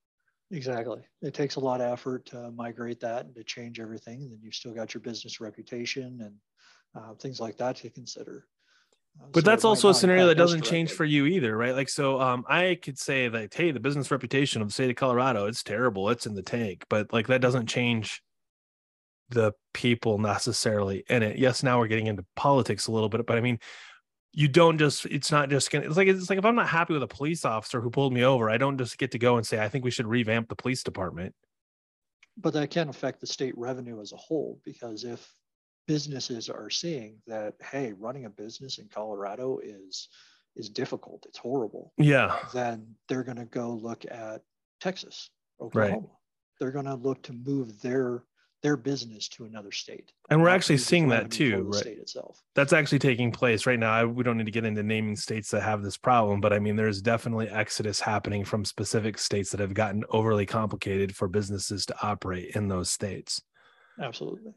Exactly. 0.51 1.01
It 1.21 1.33
takes 1.33 1.57
a 1.57 1.59
lot 1.59 1.81
of 1.81 1.91
effort 1.91 2.25
to 2.27 2.51
migrate 2.51 3.01
that 3.01 3.25
and 3.25 3.35
to 3.35 3.43
change 3.43 3.81
everything. 3.81 4.21
And 4.21 4.31
then 4.31 4.39
you've 4.41 4.55
still 4.55 4.73
got 4.73 4.93
your 4.93 5.01
business 5.01 5.41
reputation 5.41 6.21
and 6.21 6.35
uh, 6.95 7.13
things 7.15 7.41
like 7.41 7.57
that 7.57 7.75
to 7.77 7.89
consider. 7.89 8.45
But 9.31 9.43
so 9.43 9.49
that's 9.49 9.65
also 9.65 9.89
a 9.89 9.93
scenario 9.93 10.27
that 10.27 10.35
doesn't 10.35 10.63
change 10.63 10.91
for 10.91 11.05
you 11.05 11.25
either, 11.25 11.55
right? 11.55 11.75
Like, 11.75 11.89
so 11.89 12.19
um, 12.19 12.45
I 12.47 12.79
could 12.81 12.97
say 12.97 13.27
that, 13.27 13.53
hey, 13.53 13.71
the 13.71 13.79
business 13.79 14.09
reputation 14.09 14.61
of 14.61 14.69
the 14.69 14.73
state 14.73 14.89
of 14.89 14.95
Colorado, 14.95 15.45
it's 15.45 15.61
terrible, 15.61 16.09
it's 16.09 16.25
in 16.25 16.33
the 16.33 16.41
tank, 16.41 16.85
but 16.89 17.13
like 17.13 17.27
that 17.27 17.41
doesn't 17.41 17.67
change 17.67 18.23
the 19.29 19.53
people 19.73 20.17
necessarily 20.17 21.03
in 21.09 21.21
it. 21.21 21.37
Yes, 21.37 21.61
now 21.61 21.79
we're 21.79 21.87
getting 21.87 22.07
into 22.07 22.25
politics 22.35 22.87
a 22.87 22.91
little 22.91 23.09
bit, 23.09 23.25
but 23.27 23.37
I 23.37 23.41
mean, 23.41 23.59
you 24.31 24.47
don't 24.47 24.77
just 24.77 25.05
it's 25.05 25.31
not 25.31 25.49
just 25.49 25.71
gonna 25.71 25.85
it's 25.85 25.97
like 25.97 26.07
it's 26.07 26.29
like 26.29 26.39
if 26.39 26.45
I'm 26.45 26.55
not 26.55 26.67
happy 26.67 26.93
with 26.93 27.03
a 27.03 27.07
police 27.07 27.45
officer 27.45 27.81
who 27.81 27.89
pulled 27.89 28.13
me 28.13 28.23
over, 28.23 28.49
I 28.49 28.57
don't 28.57 28.77
just 28.77 28.97
get 28.97 29.11
to 29.11 29.19
go 29.19 29.37
and 29.37 29.45
say, 29.45 29.59
I 29.59 29.69
think 29.69 29.83
we 29.83 29.91
should 29.91 30.07
revamp 30.07 30.49
the 30.49 30.55
police 30.55 30.83
department. 30.83 31.35
But 32.37 32.53
that 32.53 32.69
can 32.71 32.89
affect 32.89 33.21
the 33.21 33.27
state 33.27 33.57
revenue 33.57 34.01
as 34.01 34.11
a 34.11 34.17
whole 34.17 34.59
because 34.63 35.03
if 35.03 35.31
businesses 35.89 36.49
are 36.49 36.69
seeing 36.69 37.15
that, 37.25 37.55
hey, 37.71 37.93
running 37.93 38.25
a 38.25 38.29
business 38.29 38.77
in 38.77 38.87
Colorado 38.93 39.59
is 39.63 40.07
is 40.55 40.69
difficult, 40.69 41.25
it's 41.27 41.37
horrible. 41.39 41.93
Yeah. 41.97 42.37
Then 42.53 42.95
they're 43.07 43.23
gonna 43.23 43.45
go 43.45 43.71
look 43.71 44.05
at 44.05 44.41
Texas, 44.79 45.31
Oklahoma. 45.59 45.97
Right. 45.97 46.09
They're 46.59 46.71
gonna 46.71 46.95
look 46.95 47.23
to 47.23 47.33
move 47.33 47.81
their 47.81 48.23
their 48.61 48.77
business 48.77 49.29
to 49.29 49.45
another 49.45 49.71
state. 49.71 50.11
And 50.29 50.41
we're 50.41 50.49
actually 50.49 50.77
seeing 50.77 51.07
that 51.07 51.31
too, 51.31 51.63
right? 51.71 51.81
State 51.81 51.97
itself. 51.97 52.39
That's 52.53 52.73
actually 52.73 52.99
taking 52.99 53.31
place 53.31 53.65
right 53.65 53.79
now. 53.79 53.91
I, 53.91 54.03
we 54.05 54.23
don't 54.23 54.37
need 54.37 54.45
to 54.45 54.51
get 54.51 54.65
into 54.65 54.83
naming 54.83 55.15
states 55.15 55.49
that 55.51 55.61
have 55.61 55.81
this 55.81 55.97
problem, 55.97 56.39
but 56.39 56.53
I 56.53 56.59
mean, 56.59 56.75
there's 56.75 57.01
definitely 57.01 57.49
exodus 57.49 57.99
happening 58.01 58.43
from 58.43 58.63
specific 58.65 59.17
states 59.17 59.49
that 59.51 59.61
have 59.61 59.73
gotten 59.73 60.03
overly 60.09 60.45
complicated 60.45 61.15
for 61.15 61.27
businesses 61.29 61.85
to 61.87 61.95
operate 62.03 62.55
in 62.55 62.67
those 62.67 62.91
states. 62.91 63.41
Absolutely. 63.99 64.53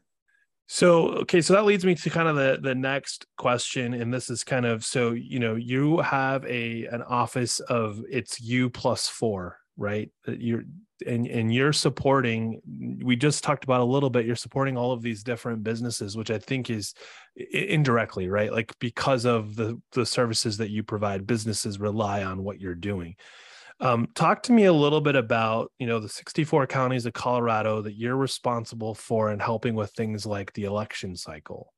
So 0.68 1.08
okay, 1.10 1.40
so 1.40 1.52
that 1.54 1.64
leads 1.64 1.84
me 1.84 1.94
to 1.94 2.10
kind 2.10 2.28
of 2.28 2.36
the 2.36 2.58
the 2.62 2.74
next 2.74 3.26
question, 3.36 3.94
and 3.94 4.12
this 4.12 4.30
is 4.30 4.44
kind 4.44 4.64
of 4.64 4.84
so 4.84 5.10
you 5.10 5.38
know 5.38 5.54
you 5.54 5.98
have 5.98 6.44
a 6.46 6.86
an 6.86 7.02
office 7.02 7.60
of 7.60 8.02
it's 8.10 8.40
you 8.40 8.70
plus 8.70 9.08
four, 9.08 9.58
right? 9.76 10.10
You're 10.26 10.64
and 11.06 11.26
and 11.26 11.52
you're 11.52 11.72
supporting 11.72 12.60
we 13.02 13.16
just 13.16 13.44
talked 13.44 13.64
about 13.64 13.80
a 13.80 13.84
little 13.84 14.10
bit 14.10 14.26
you're 14.26 14.36
supporting 14.36 14.76
all 14.76 14.92
of 14.92 15.02
these 15.02 15.22
different 15.22 15.62
businesses 15.62 16.16
which 16.16 16.30
i 16.30 16.38
think 16.38 16.70
is 16.70 16.94
indirectly 17.52 18.28
right 18.28 18.52
like 18.52 18.72
because 18.78 19.24
of 19.24 19.56
the 19.56 19.80
the 19.92 20.06
services 20.06 20.58
that 20.58 20.70
you 20.70 20.82
provide 20.82 21.26
businesses 21.26 21.80
rely 21.80 22.22
on 22.22 22.42
what 22.42 22.60
you're 22.60 22.74
doing 22.74 23.16
um, 23.82 24.08
talk 24.14 24.42
to 24.44 24.52
me 24.52 24.64
a 24.64 24.72
little 24.72 25.00
bit 25.00 25.16
about 25.16 25.70
you 25.78 25.86
know 25.86 25.98
the 26.00 26.08
64 26.08 26.66
counties 26.66 27.04
of 27.06 27.12
colorado 27.12 27.82
that 27.82 27.94
you're 27.94 28.16
responsible 28.16 28.94
for 28.94 29.30
and 29.30 29.42
helping 29.42 29.74
with 29.74 29.90
things 29.92 30.24
like 30.24 30.52
the 30.54 30.64
election 30.64 31.16
cycle 31.16 31.72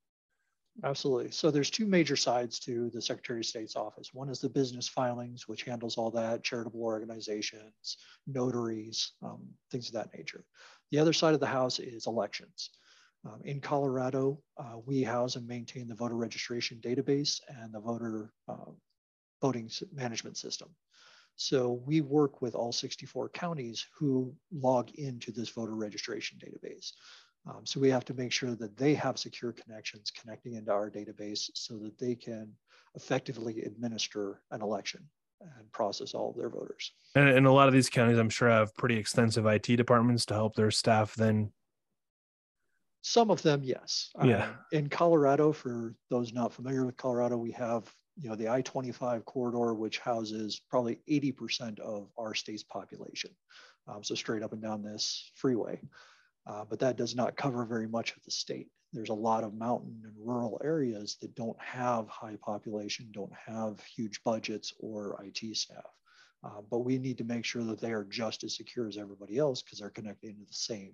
Absolutely. 0.83 1.31
So 1.31 1.51
there's 1.51 1.71
two 1.71 1.87
major 1.87 2.17
sides 2.17 2.59
to 2.61 2.91
the 2.91 3.01
Secretary 3.01 3.41
of 3.41 3.47
State's 3.47 3.77
office. 3.77 4.13
One 4.13 4.29
is 4.29 4.41
the 4.41 4.49
business 4.49 4.89
filings, 4.89 5.47
which 5.47 5.63
handles 5.63 5.97
all 5.97 6.11
that, 6.11 6.43
charitable 6.43 6.83
organizations, 6.83 7.99
notaries, 8.27 9.13
um, 9.23 9.47
things 9.71 9.87
of 9.87 9.95
that 9.95 10.13
nature. 10.17 10.45
The 10.91 10.99
other 10.99 11.13
side 11.13 11.35
of 11.35 11.39
the 11.39 11.47
house 11.47 11.79
is 11.79 12.09
elections. 12.09 12.71
Um, 13.25 13.41
in 13.45 13.61
Colorado, 13.61 14.41
uh, 14.59 14.79
we 14.85 15.03
house 15.03 15.37
and 15.37 15.47
maintain 15.47 15.87
the 15.87 15.95
voter 15.95 16.17
registration 16.17 16.81
database 16.83 17.41
and 17.49 17.73
the 17.73 17.81
voter 17.81 18.33
uh, 18.49 18.73
voting 19.41 19.71
management 19.93 20.37
system. 20.37 20.69
So 21.37 21.83
we 21.85 22.01
work 22.01 22.43
with 22.43 22.55
all 22.55 22.73
64 22.73 23.31
counties 23.31 23.87
who 23.97 24.35
log 24.53 24.91
into 24.93 25.33
this 25.33 25.49
voter 25.49 25.75
registration 25.75 26.39
database. 26.39 26.93
Um, 27.47 27.67
so 27.67 27.81
we 27.81 27.91
have 27.91 28.05
to 28.07 28.15
make 28.15 28.33
sure 28.33 28.55
that 28.55 28.77
they 28.77 28.95
have 28.95 29.19
secure 29.19 29.53
connections 29.53 30.11
connecting 30.11 30.55
into 30.55 30.73
our 30.73 30.91
database 30.91 31.51
so 31.55 31.77
that 31.79 31.99
they 31.99 32.15
can 32.15 32.53
effectively 32.95 33.63
administer 33.63 34.41
an 34.51 34.63
election 34.63 35.07
and 35.41 35.71
process 35.73 36.15
all 36.15 36.31
of 36.31 36.37
their 36.37 36.49
voters. 36.49 36.93
And, 37.15 37.29
and 37.29 37.47
a 37.47 37.53
lot 37.53 37.69
of 37.69 37.75
these 37.75 37.91
counties, 37.91 38.19
I'm 38.19 38.31
sure, 38.31 38.49
have 38.49 38.75
pretty 38.75 38.97
extensive 38.97 39.45
IT 39.45 39.77
departments 39.77 40.25
to 40.27 40.35
help 40.35 40.55
their 40.55 40.71
staff 40.71 41.15
then. 41.15 41.53
Some 43.03 43.31
of 43.31 43.43
them, 43.43 43.63
yes. 43.63 44.11
Yeah. 44.25 44.45
Um, 44.45 44.57
in 44.73 44.89
Colorado, 44.89 45.53
for 45.53 45.95
those 46.09 46.33
not 46.33 46.55
familiar 46.55 46.87
with 46.87 46.97
Colorado, 46.97 47.37
we 47.37 47.53
have 47.53 47.93
you 48.17 48.29
know 48.29 48.37
the 48.37 48.49
I-25 48.49 49.25
corridor, 49.25 49.75
which 49.75 49.99
houses 49.99 50.61
probably 50.71 51.01
80% 51.09 51.79
of 51.81 52.09
our 52.19 52.35
state's 52.35 52.63
population. 52.63 53.31
Um, 53.87 54.03
so 54.03 54.15
straight 54.15 54.43
up 54.43 54.53
and 54.53 54.63
down 54.63 54.83
this 54.83 55.31
freeway 55.35 55.81
uh, 56.47 56.65
but 56.69 56.79
that 56.81 56.97
does 56.97 57.15
not 57.15 57.37
cover 57.37 57.65
very 57.65 57.89
much 57.89 58.15
of 58.17 58.23
the 58.25 58.31
state. 58.31 58.69
There's 58.93 59.11
a 59.11 59.15
lot 59.15 59.45
of 59.45 59.55
mountain 59.55 60.03
and 60.05 60.15
rural 60.19 60.61
areas 60.63 61.17
that 61.21 61.35
don't 61.35 61.61
have 61.61 62.09
high 62.09 62.37
population, 62.41 63.09
don't 63.13 63.33
have 63.47 63.81
huge 63.81 64.23
budgets 64.25 64.73
or 64.79 65.25
IT 65.25 65.57
staff. 65.57 65.87
Uh, 66.45 66.61
but 66.71 66.81
we 66.81 66.99
need 66.99 67.19
to 67.19 67.25
make 67.25 67.45
sure 67.45 67.65
that 67.65 67.81
they 67.81 67.93
are 67.93 68.05
just 68.05 68.45
as 68.45 68.57
secure 68.57 68.87
as 68.87 68.99
everybody 68.99 69.39
else 69.39 69.63
because 69.63 69.79
they're 69.79 69.91
connected 69.91 70.31
into 70.31 70.45
the 70.45 70.53
same 70.53 70.93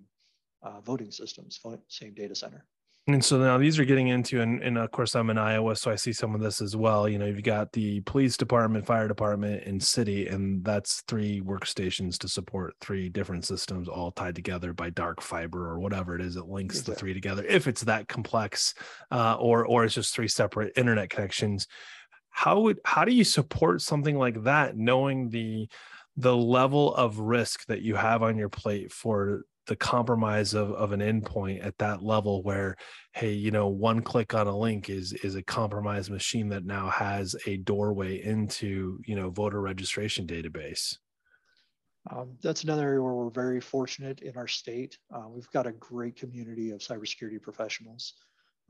uh, 0.63 0.81
voting 0.81 1.11
systems, 1.11 1.59
same 1.89 2.15
data 2.15 2.35
center. 2.35 2.65
And 3.07 3.25
so 3.25 3.39
now 3.39 3.59
these 3.59 3.79
are 3.79 3.85
getting 3.85 4.09
into, 4.09 4.41
and, 4.41 4.63
and 4.63 4.79
of 4.79 4.91
course 4.91 5.17
I'm 5.17 5.31
in 5.31 5.39
Iowa, 5.39 5.75
so 5.75 5.91
I 5.91 5.97
see 5.97 6.13
some 6.13 6.35
of 6.35 6.41
this 6.41 6.61
as 6.61 6.77
well. 6.77 7.09
You 7.09 7.19
know, 7.19 7.27
you've 7.27 7.43
got 7.43 7.73
the 7.73 8.01
police 8.03 8.37
department, 8.37 8.87
fire 8.87 9.09
department, 9.09 9.65
and 9.65 9.83
city, 9.83 10.29
and 10.29 10.63
that's 10.65 11.03
three 11.09 11.41
workstations 11.41 12.19
to 12.19 12.29
support 12.29 12.75
three 12.81 13.09
different 13.09 13.45
systems, 13.45 13.89
all 13.89 14.13
tied 14.13 14.35
together 14.35 14.73
by 14.73 14.91
dark 14.91 15.23
fiber 15.23 15.69
or 15.69 15.81
whatever 15.81 16.15
it 16.15 16.21
is 16.21 16.35
that 16.35 16.49
links 16.49 16.77
exactly. 16.77 16.95
the 16.95 17.01
three 17.01 17.15
together. 17.15 17.45
If 17.49 17.67
it's 17.67 17.83
that 17.85 18.07
complex, 18.07 18.75
uh, 19.11 19.37
or 19.41 19.67
or 19.67 19.85
it's 19.85 19.95
just 19.95 20.15
three 20.15 20.29
separate 20.29 20.73
internet 20.77 21.11
connections, 21.11 21.67
how 22.29 22.61
would 22.61 22.81
how 22.85 23.05
do 23.05 23.13
you 23.13 23.25
support 23.25 23.81
something 23.81 24.17
like 24.17 24.45
that, 24.45 24.77
knowing 24.77 25.31
the 25.31 25.69
the 26.17 26.37
level 26.37 26.95
of 26.95 27.19
risk 27.19 27.65
that 27.67 27.83
you 27.83 27.95
have 27.95 28.23
on 28.23 28.37
your 28.37 28.51
plate 28.51 28.93
for 28.93 29.45
the 29.71 29.77
compromise 29.77 30.53
of, 30.53 30.73
of 30.73 30.91
an 30.91 30.99
endpoint 30.99 31.65
at 31.65 31.79
that 31.79 32.03
level 32.03 32.43
where 32.43 32.77
hey 33.13 33.33
you 33.33 33.53
know 33.53 33.69
one 33.69 34.03
click 34.03 34.35
on 34.35 34.49
a 34.49 34.59
link 34.59 34.91
is 34.91 35.13
is 35.23 35.37
a 35.37 35.43
compromised 35.45 36.11
machine 36.11 36.49
that 36.49 36.65
now 36.65 36.91
has 36.91 37.37
a 37.47 37.57
doorway 37.59 38.21
into 38.21 38.99
you 39.07 39.15
know 39.15 39.31
voter 39.31 39.61
registration 39.61 40.27
database. 40.27 40.97
Um, 42.11 42.37
that's 42.43 42.65
another 42.65 42.83
area 42.83 43.01
where 43.01 43.15
we're 43.15 43.31
very 43.31 43.61
fortunate 43.61 44.23
in 44.23 44.37
our 44.37 44.49
state. 44.49 44.99
Uh, 45.15 45.29
we've 45.29 45.51
got 45.53 45.69
a 45.69 45.73
great 45.73 46.17
community 46.17 46.73
of 46.73 46.81
cybersecurity 46.81 47.41
professionals. 47.41 48.15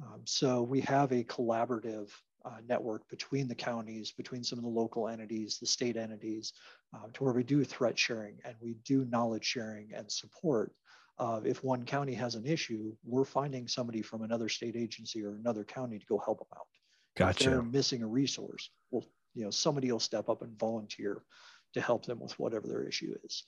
Um, 0.02 0.20
so 0.24 0.62
we 0.62 0.82
have 0.82 1.12
a 1.12 1.24
collaborative 1.24 2.10
uh, 2.44 2.56
network 2.68 3.08
between 3.08 3.48
the 3.48 3.54
counties, 3.54 4.12
between 4.12 4.44
some 4.44 4.58
of 4.58 4.64
the 4.64 4.70
local 4.70 5.08
entities, 5.08 5.58
the 5.58 5.66
state 5.66 5.96
entities, 5.96 6.52
uh, 6.94 7.06
to 7.14 7.24
where 7.24 7.32
we 7.32 7.44
do 7.44 7.64
threat 7.64 7.98
sharing 7.98 8.36
and 8.44 8.54
we 8.60 8.74
do 8.84 9.06
knowledge 9.06 9.44
sharing 9.44 9.90
and 9.94 10.10
support 10.10 10.72
uh, 11.20 11.40
if 11.44 11.62
one 11.62 11.84
county 11.84 12.14
has 12.14 12.34
an 12.34 12.46
issue, 12.46 12.96
we're 13.04 13.26
finding 13.26 13.68
somebody 13.68 14.00
from 14.00 14.22
another 14.22 14.48
state 14.48 14.74
agency 14.74 15.22
or 15.22 15.34
another 15.34 15.64
county 15.64 15.98
to 15.98 16.06
go 16.06 16.18
help 16.18 16.38
them 16.38 16.48
out. 16.56 16.66
Gotcha. 17.16 17.44
If 17.44 17.50
they're 17.50 17.62
missing 17.62 18.02
a 18.02 18.06
resource, 18.06 18.70
well, 18.90 19.04
you 19.34 19.44
know, 19.44 19.50
somebody 19.50 19.92
will 19.92 20.00
step 20.00 20.30
up 20.30 20.40
and 20.40 20.58
volunteer 20.58 21.22
to 21.74 21.80
help 21.80 22.06
them 22.06 22.20
with 22.20 22.36
whatever 22.38 22.66
their 22.66 22.84
issue 22.84 23.14
is. 23.22 23.44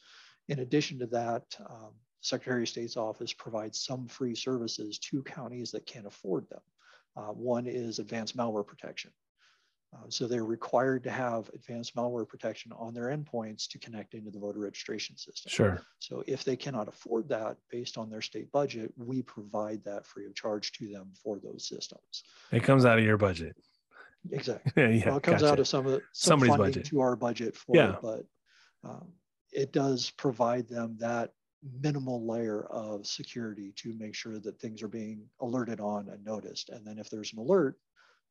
In 0.49 0.59
addition 0.59 0.99
to 0.99 1.07
that, 1.07 1.45
um, 1.69 1.93
Secretary 2.21 2.63
of 2.63 2.69
State's 2.69 2.99
office 2.99 3.33
provides 3.33 3.81
some 3.81 4.07
free 4.07 4.35
services 4.35 4.99
to 4.99 5.23
counties 5.23 5.71
that 5.73 5.87
can't 5.87 6.07
afford 6.07 6.49
them. 6.51 6.61
Uh, 7.17 7.33
one 7.33 7.67
is 7.67 7.99
advanced 7.99 8.37
malware 8.37 8.67
protection. 8.67 9.11
Uh, 9.95 10.09
so 10.09 10.27
they're 10.27 10.45
required 10.45 11.05
to 11.05 11.11
have 11.11 11.51
advanced 11.55 11.95
malware 11.95 12.27
protection 12.27 12.73
on 12.73 12.95
their 12.95 13.15
endpoints 13.17 13.69
to 13.69 13.79
connect 13.79 14.15
into 14.15 14.31
the 14.31 14.39
voter 14.39 14.61
registration 14.61 15.17
system. 15.17 15.51
Sure. 15.51 15.83
So 15.99 16.25
if 16.27 16.45
they 16.45 16.57
cannot 16.57 16.89
afford 16.89 17.29
that 17.29 17.59
based 17.71 17.99
on 17.99 18.09
their 18.09 18.23
state 18.23 18.51
budget, 18.53 18.93
we 18.97 19.21
provide 19.23 19.85
that 19.85 20.07
free 20.07 20.25
of 20.25 20.35
charge 20.35 20.73
to 20.73 20.89
them 20.89 21.13
for 21.23 21.39
those 21.39 21.69
systems. 21.69 22.25
It 22.53 22.63
comes 22.63 22.87
out 22.87 22.99
of 22.99 23.05
your 23.05 23.19
budget. 23.19 23.55
Exactly. 24.31 24.73
yeah, 24.77 24.89
yeah 24.89 25.09
well, 25.09 25.17
it 25.19 25.23
comes 25.23 25.43
gotcha. 25.43 25.53
out 25.53 25.59
of 25.59 25.69
some 25.69 25.85
of 25.85 25.93
the, 25.93 26.01
some 26.13 26.41
somebody's 26.41 26.57
funding 26.57 26.73
budget 26.73 26.85
to 26.87 27.01
our 27.01 27.17
budget 27.17 27.57
for 27.57 27.77
yeah. 27.77 27.91
it, 27.91 27.97
but 28.01 28.25
um, 28.85 29.09
it 29.53 29.73
does 29.73 30.11
provide 30.11 30.69
them 30.69 30.97
that 31.01 31.33
minimal 31.83 32.27
layer 32.27 32.65
of 32.67 33.07
security 33.07 33.73
to 33.77 33.95
make 33.99 34.15
sure 34.15 34.39
that 34.39 34.59
things 34.59 34.83
are 34.83 34.89
being 34.89 35.25
alerted 35.41 35.81
on 35.81 36.09
and 36.09 36.25
noticed. 36.25 36.71
And 36.71 36.85
then 36.85 36.99
if 36.99 37.11
there's 37.11 37.33
an 37.33 37.39
alert, 37.39 37.77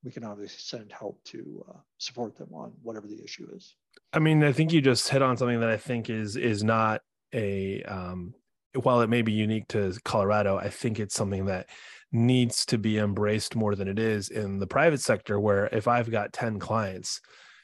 we 0.03 0.12
can 0.12 0.24
obviously 0.24 0.60
send 0.60 0.91
help 0.91 1.24
to 1.25 1.65
uh, 1.70 1.77
support 1.98 2.36
them 2.36 2.50
on 2.53 2.74
whatever 2.81 3.08
the 3.08 3.22
issue 3.24 3.48
is. 3.53 3.75
I 4.13 4.20
mean, 4.20 4.43
I 4.43 4.51
think 4.51 4.74
you 4.74 4.81
just 4.81 5.10
hit 5.10 5.22
on 5.22 5.38
something 5.38 5.60
that 5.60 5.70
I 5.70 5.77
think 5.77 6.10
is 6.10 6.36
is 6.36 6.63
not 6.63 7.01
a 7.34 7.84
um, 7.84 8.34
while 8.74 9.01
it 9.01 9.10
may 9.10 9.22
be 9.22 9.34
unique 9.34 9.67
to 9.70 9.93
Colorado, 10.03 10.58
I 10.58 10.70
think 10.70 11.00
it's 11.00 11.15
something 11.15 11.46
that 11.46 11.70
needs 12.12 12.65
to 12.67 12.77
be 12.77 12.98
embraced 12.98 13.55
more 13.55 13.75
than 13.75 13.88
it 13.88 14.00
is 14.00 14.29
in 14.29 14.60
the 14.60 14.67
private 14.67 15.01
sector, 15.01 15.39
where 15.39 15.67
if 15.67 15.88
I've 15.88 16.12
got 16.12 16.34
10 16.34 16.60
clients 16.60 17.22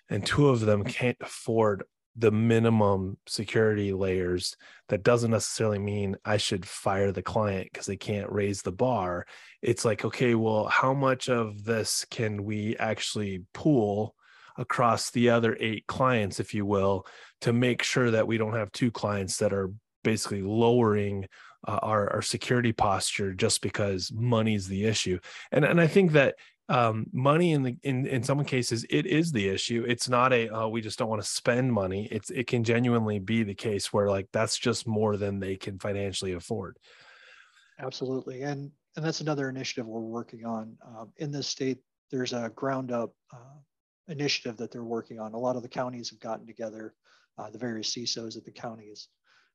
and 0.10 0.26
two 0.26 0.50
of 0.50 0.62
them 0.62 0.84
can't 0.84 1.18
afford 1.22 1.84
the 2.18 2.32
minimum 2.32 3.18
security 3.28 3.94
layers, 3.94 4.58
that 4.90 5.04
doesn't 5.04 5.32
necessarily 5.32 5.80
mean 5.80 6.18
I 6.26 6.38
should 6.38 6.66
fire 6.66 7.12
the 7.12 7.22
client 7.22 7.70
because 7.72 7.86
they 7.86 7.98
can't 7.98 8.32
raise 8.32 8.62
the 8.62 8.72
bar. 8.72 9.26
It's 9.62 9.86
like, 9.86 10.04
okay, 10.04 10.34
well, 10.34 10.66
how 10.66 10.94
much 10.94 11.30
of 11.30 11.64
this 11.64 12.06
can 12.10 12.44
we 12.44 12.76
actually 12.78 13.44
pool 13.54 14.16
across 14.58 15.12
the 15.12 15.30
other 15.30 15.56
eight 15.60 15.86
clients, 15.88 16.40
if 16.40 16.54
you 16.54 16.66
will, 16.66 17.06
to 17.42 17.54
make 17.54 17.84
sure 17.84 18.12
that 18.12 18.28
we 18.28 18.38
don't 18.38 18.56
have 18.56 18.72
two 18.72 18.90
clients 18.90 19.38
that 19.38 19.54
are 19.54 19.72
basically 20.04 20.42
lowering 20.42 21.28
uh, 21.68 21.80
our, 21.84 22.12
our 22.14 22.22
security 22.22 22.74
posture 22.74 23.34
just 23.34 23.62
because 23.62 24.12
money's 24.12 24.68
the 24.68 24.86
issue. 24.86 25.20
And, 25.52 25.64
and 25.64 25.80
I 25.80 25.88
think 25.88 26.14
that 26.14 26.36
um, 26.70 27.06
money 27.14 27.54
in 27.54 27.64
the 27.64 27.78
in 27.84 28.06
in 28.06 28.24
some 28.24 28.44
cases 28.44 28.86
it 28.90 29.06
is 29.06 29.32
the 29.32 29.48
issue. 29.48 29.86
It's 29.88 30.10
not 30.10 30.34
a 30.34 30.50
oh, 30.50 30.68
we 30.68 30.82
just 30.82 31.00
don't 31.00 31.10
want 31.10 31.22
to 31.22 31.28
spend 31.28 31.72
money. 31.72 32.08
It's 32.12 32.30
it 32.30 32.48
can 32.48 32.64
genuinely 32.64 33.20
be 33.20 33.44
the 33.44 33.56
case 33.56 33.94
where 33.94 34.10
like 34.10 34.28
that's 34.34 34.58
just 34.58 34.88
more 34.88 35.16
than 35.16 35.40
they 35.40 35.56
can 35.56 35.80
financially 35.80 36.34
afford. 36.34 36.78
Absolutely, 37.80 38.42
and 38.42 38.72
and 38.96 39.06
that's 39.06 39.22
another 39.22 39.50
initiative 39.50 39.86
we're 39.86 40.02
working 40.02 40.46
on 40.46 40.76
um, 40.86 41.12
in 41.18 41.32
this 41.32 41.48
state. 41.48 41.78
There's 42.12 42.34
a 42.34 42.52
ground 42.56 42.92
up 42.92 43.14
uh, 43.34 43.60
initiative 44.08 44.58
that 44.58 44.72
they're 44.72 44.84
working 44.84 45.20
on. 45.20 45.34
A 45.34 45.40
lot 45.40 45.56
of 45.56 45.62
the 45.62 45.70
counties 45.70 46.10
have 46.10 46.20
gotten 46.20 46.48
together, 46.48 46.94
uh, 47.38 47.50
the 47.50 47.58
various 47.58 47.94
CISOs 47.94 48.38
at 48.38 48.44
the 48.44 48.52
counties, 48.52 49.08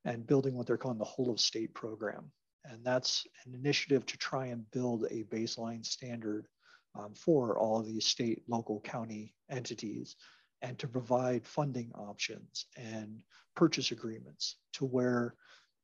and 0.05 0.27
building 0.27 0.55
what 0.55 0.67
they're 0.67 0.77
calling 0.77 0.99
the 0.99 1.05
whole 1.05 1.31
of 1.31 1.41
state 1.41 1.75
program. 1.75 2.31
And 2.65 2.85
that's 2.85 3.27
an 3.45 3.55
initiative 3.55 4.07
to 4.07 4.17
try 4.17 4.47
and 4.47 4.71
build 4.71 5.07
a 5.11 5.25
baseline 5.25 5.85
standard 5.85 6.47
um, 6.95 7.15
for 7.15 7.59
all 7.59 7.81
of 7.81 7.87
these 7.87 8.07
state, 8.07 8.43
local, 8.49 8.81
county 8.81 9.35
entities 9.51 10.17
and 10.63 10.79
to 10.79 10.89
provide 10.89 11.45
funding 11.45 11.91
options 11.95 12.67
and 12.77 13.23
purchase 13.55 13.91
agreements 13.91 14.57
to 14.73 14.85
where 14.87 15.35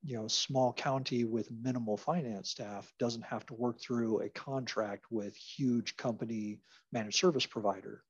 you 0.04 0.16
know 0.16 0.28
small 0.28 0.72
county 0.72 1.24
with 1.24 1.50
minimal 1.50 1.96
finance 1.96 2.50
staff 2.50 2.92
doesn't 2.98 3.24
have 3.24 3.44
to 3.44 3.54
work 3.54 3.80
through 3.80 4.20
a 4.20 4.28
contract 4.30 5.04
with 5.10 5.34
huge 5.36 5.96
company 5.96 6.60
managed 6.92 7.18
service 7.18 7.46
provider 7.46 8.04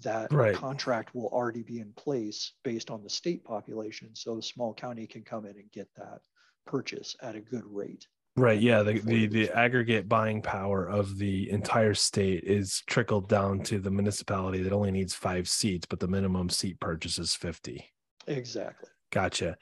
that 0.00 0.32
right. 0.32 0.54
contract 0.54 1.14
will 1.14 1.28
already 1.28 1.62
be 1.62 1.80
in 1.80 1.92
place 1.92 2.52
based 2.64 2.90
on 2.90 3.02
the 3.02 3.10
state 3.10 3.44
population 3.44 4.10
so 4.14 4.40
small 4.40 4.74
county 4.74 5.06
can 5.06 5.22
come 5.22 5.44
in 5.44 5.56
and 5.56 5.70
get 5.72 5.88
that 5.94 6.20
purchase 6.66 7.14
at 7.22 7.36
a 7.36 7.40
good 7.40 7.64
rate 7.66 8.06
Right. 8.36 8.60
Yeah. 8.60 8.82
The, 8.82 8.98
the 9.00 9.26
the 9.26 9.50
aggregate 9.50 10.08
buying 10.08 10.42
power 10.42 10.86
of 10.86 11.16
the 11.16 11.50
entire 11.50 11.94
state 11.94 12.44
is 12.44 12.82
trickled 12.86 13.28
down 13.28 13.60
to 13.64 13.78
the 13.78 13.90
municipality 13.90 14.62
that 14.62 14.74
only 14.74 14.90
needs 14.90 15.14
five 15.14 15.48
seats, 15.48 15.86
but 15.86 16.00
the 16.00 16.08
minimum 16.08 16.50
seat 16.50 16.78
purchase 16.78 17.18
is 17.18 17.34
50. 17.34 17.90
Exactly. 18.26 18.90
Gotcha. 19.10 19.56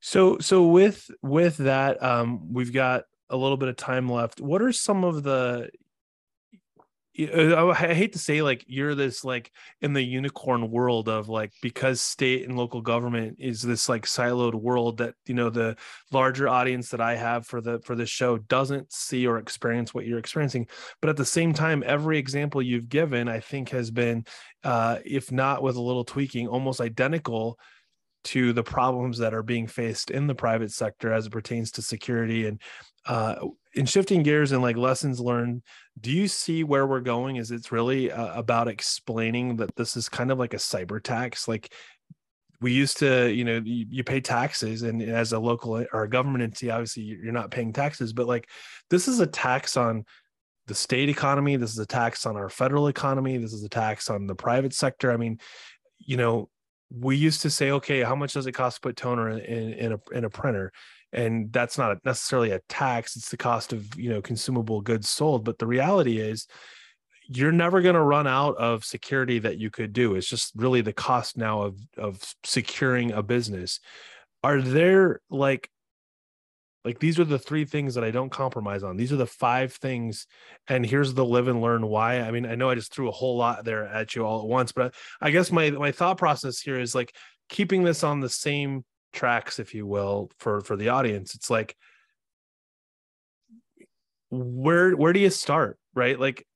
So 0.00 0.38
so 0.38 0.66
with 0.66 1.10
with 1.22 1.56
that, 1.58 2.02
um, 2.02 2.52
we've 2.52 2.72
got 2.72 3.04
a 3.30 3.36
little 3.36 3.56
bit 3.56 3.68
of 3.68 3.76
time 3.76 4.08
left. 4.08 4.40
What 4.40 4.62
are 4.62 4.72
some 4.72 5.04
of 5.04 5.22
the 5.24 5.70
I 7.18 7.92
hate 7.92 8.12
to 8.12 8.20
say 8.20 8.40
like 8.40 8.64
you're 8.68 8.94
this 8.94 9.24
like 9.24 9.50
in 9.80 9.92
the 9.92 10.02
unicorn 10.02 10.70
world 10.70 11.08
of 11.08 11.28
like 11.28 11.52
because 11.60 12.00
state 12.00 12.46
and 12.46 12.56
local 12.56 12.80
government 12.80 13.36
is 13.40 13.62
this 13.62 13.88
like 13.88 14.06
siloed 14.06 14.54
world 14.54 14.98
that 14.98 15.14
you 15.26 15.34
know 15.34 15.50
the 15.50 15.76
larger 16.12 16.48
audience 16.48 16.90
that 16.90 17.00
I 17.00 17.16
have 17.16 17.46
for 17.46 17.60
the 17.60 17.80
for 17.80 17.96
this 17.96 18.10
show 18.10 18.38
doesn't 18.38 18.92
see 18.92 19.26
or 19.26 19.38
experience 19.38 19.92
what 19.92 20.06
you're 20.06 20.20
experiencing. 20.20 20.68
But 21.00 21.10
at 21.10 21.16
the 21.16 21.24
same 21.24 21.52
time 21.52 21.82
every 21.84 22.16
example 22.16 22.62
you've 22.62 22.88
given 22.88 23.28
I 23.28 23.40
think 23.40 23.70
has 23.70 23.90
been 23.90 24.24
uh 24.62 24.98
if 25.04 25.32
not 25.32 25.62
with 25.62 25.76
a 25.76 25.82
little 25.82 26.04
tweaking 26.04 26.46
almost 26.46 26.80
identical 26.80 27.58
to 28.22 28.52
the 28.52 28.62
problems 28.62 29.18
that 29.18 29.34
are 29.34 29.42
being 29.42 29.66
faced 29.66 30.10
in 30.10 30.26
the 30.26 30.34
private 30.34 30.70
sector 30.70 31.12
as 31.12 31.26
it 31.26 31.32
pertains 31.32 31.72
to 31.72 31.82
security 31.82 32.46
and 32.46 32.60
uh, 33.06 33.36
in 33.74 33.86
shifting 33.86 34.22
gears 34.22 34.52
and 34.52 34.62
like 34.62 34.76
lessons 34.76 35.20
learned 35.20 35.62
do 36.00 36.10
you 36.10 36.28
see 36.28 36.64
where 36.64 36.86
we're 36.86 37.00
going 37.00 37.36
is 37.36 37.50
it's 37.50 37.70
really 37.70 38.10
uh, 38.10 38.34
about 38.38 38.68
explaining 38.68 39.56
that 39.56 39.74
this 39.76 39.96
is 39.96 40.08
kind 40.08 40.30
of 40.30 40.38
like 40.38 40.54
a 40.54 40.58
cyber 40.58 41.02
tax? 41.02 41.46
Like 41.46 41.72
we 42.60 42.72
used 42.72 42.98
to 42.98 43.30
you 43.32 43.44
know 43.44 43.60
you, 43.64 43.86
you, 43.88 44.04
pay 44.04 44.20
taxes 44.20 44.82
and 44.82 45.02
as 45.02 45.32
a 45.32 45.38
local 45.38 45.84
or 45.92 46.02
a 46.02 46.08
government 46.08 46.42
entity 46.42 46.70
obviously 46.70 47.02
you're 47.02 47.32
not 47.32 47.50
paying 47.50 47.72
taxes 47.72 48.12
but 48.12 48.26
like 48.26 48.48
this 48.90 49.08
is 49.08 49.20
a 49.20 49.26
tax 49.26 49.76
on 49.76 50.04
the 50.66 50.74
state 50.74 51.08
economy 51.08 51.56
this 51.56 51.72
is 51.72 51.78
a 51.78 51.86
tax 51.86 52.26
on 52.26 52.36
our 52.36 52.48
federal 52.48 52.88
economy 52.88 53.38
this 53.38 53.52
is 53.52 53.64
a 53.64 53.68
tax 53.68 54.10
on 54.10 54.26
the 54.26 54.34
private 54.34 54.74
sector. 54.74 55.10
I 55.10 55.16
mean 55.16 55.38
you 55.98 56.16
know 56.16 56.48
we 56.90 57.16
used 57.16 57.42
to 57.42 57.50
say 57.50 57.70
okay 57.70 58.02
how 58.02 58.14
much 58.14 58.32
does 58.34 58.46
it 58.46 58.52
cost 58.52 58.76
to 58.76 58.80
put 58.80 58.96
toner 58.96 59.30
in, 59.30 59.72
in 59.72 59.92
a 59.92 60.00
in 60.12 60.24
a 60.24 60.30
printer 60.30 60.72
and 61.12 61.52
that's 61.52 61.76
not 61.76 61.98
necessarily 62.04 62.50
a 62.50 62.60
tax 62.68 63.16
it's 63.16 63.30
the 63.30 63.36
cost 63.36 63.72
of 63.72 63.98
you 63.98 64.08
know 64.08 64.22
consumable 64.22 64.80
goods 64.80 65.08
sold 65.08 65.44
but 65.44 65.58
the 65.58 65.66
reality 65.66 66.18
is 66.18 66.46
you're 67.32 67.52
never 67.52 67.80
going 67.80 67.94
to 67.94 68.02
run 68.02 68.26
out 68.26 68.56
of 68.56 68.84
security 68.84 69.38
that 69.38 69.58
you 69.58 69.70
could 69.70 69.92
do 69.92 70.14
it's 70.14 70.28
just 70.28 70.52
really 70.56 70.80
the 70.80 70.92
cost 70.92 71.36
now 71.36 71.62
of 71.62 71.76
of 71.96 72.34
securing 72.44 73.12
a 73.12 73.22
business 73.22 73.80
are 74.42 74.60
there 74.60 75.20
like 75.30 75.70
like 76.84 76.98
these 76.98 77.18
are 77.18 77.24
the 77.24 77.38
three 77.38 77.64
things 77.64 77.94
that 77.94 78.04
I 78.04 78.10
don't 78.10 78.30
compromise 78.30 78.82
on. 78.82 78.96
These 78.96 79.12
are 79.12 79.16
the 79.16 79.26
five 79.26 79.72
things, 79.74 80.26
and 80.66 80.84
here's 80.84 81.12
the 81.12 81.24
live 81.24 81.48
and 81.48 81.60
learn 81.60 81.86
why. 81.86 82.20
I 82.20 82.30
mean, 82.30 82.46
I 82.46 82.54
know 82.54 82.70
I 82.70 82.74
just 82.74 82.92
threw 82.92 83.08
a 83.08 83.12
whole 83.12 83.36
lot 83.36 83.64
there 83.64 83.86
at 83.86 84.14
you 84.14 84.24
all 84.24 84.40
at 84.40 84.46
once, 84.46 84.72
but 84.72 84.94
I 85.20 85.30
guess 85.30 85.52
my 85.52 85.70
my 85.70 85.92
thought 85.92 86.16
process 86.16 86.58
here 86.60 86.80
is 86.80 86.94
like 86.94 87.14
keeping 87.48 87.84
this 87.84 88.02
on 88.02 88.20
the 88.20 88.30
same 88.30 88.84
tracks 89.12 89.58
if 89.58 89.74
you 89.74 89.86
will 89.86 90.30
for 90.38 90.60
for 90.60 90.76
the 90.76 90.90
audience. 90.90 91.34
It's 91.34 91.50
like 91.50 91.76
where 94.30 94.92
where 94.92 95.12
do 95.12 95.20
you 95.20 95.30
start 95.30 95.78
right? 95.94 96.18
Like 96.18 96.46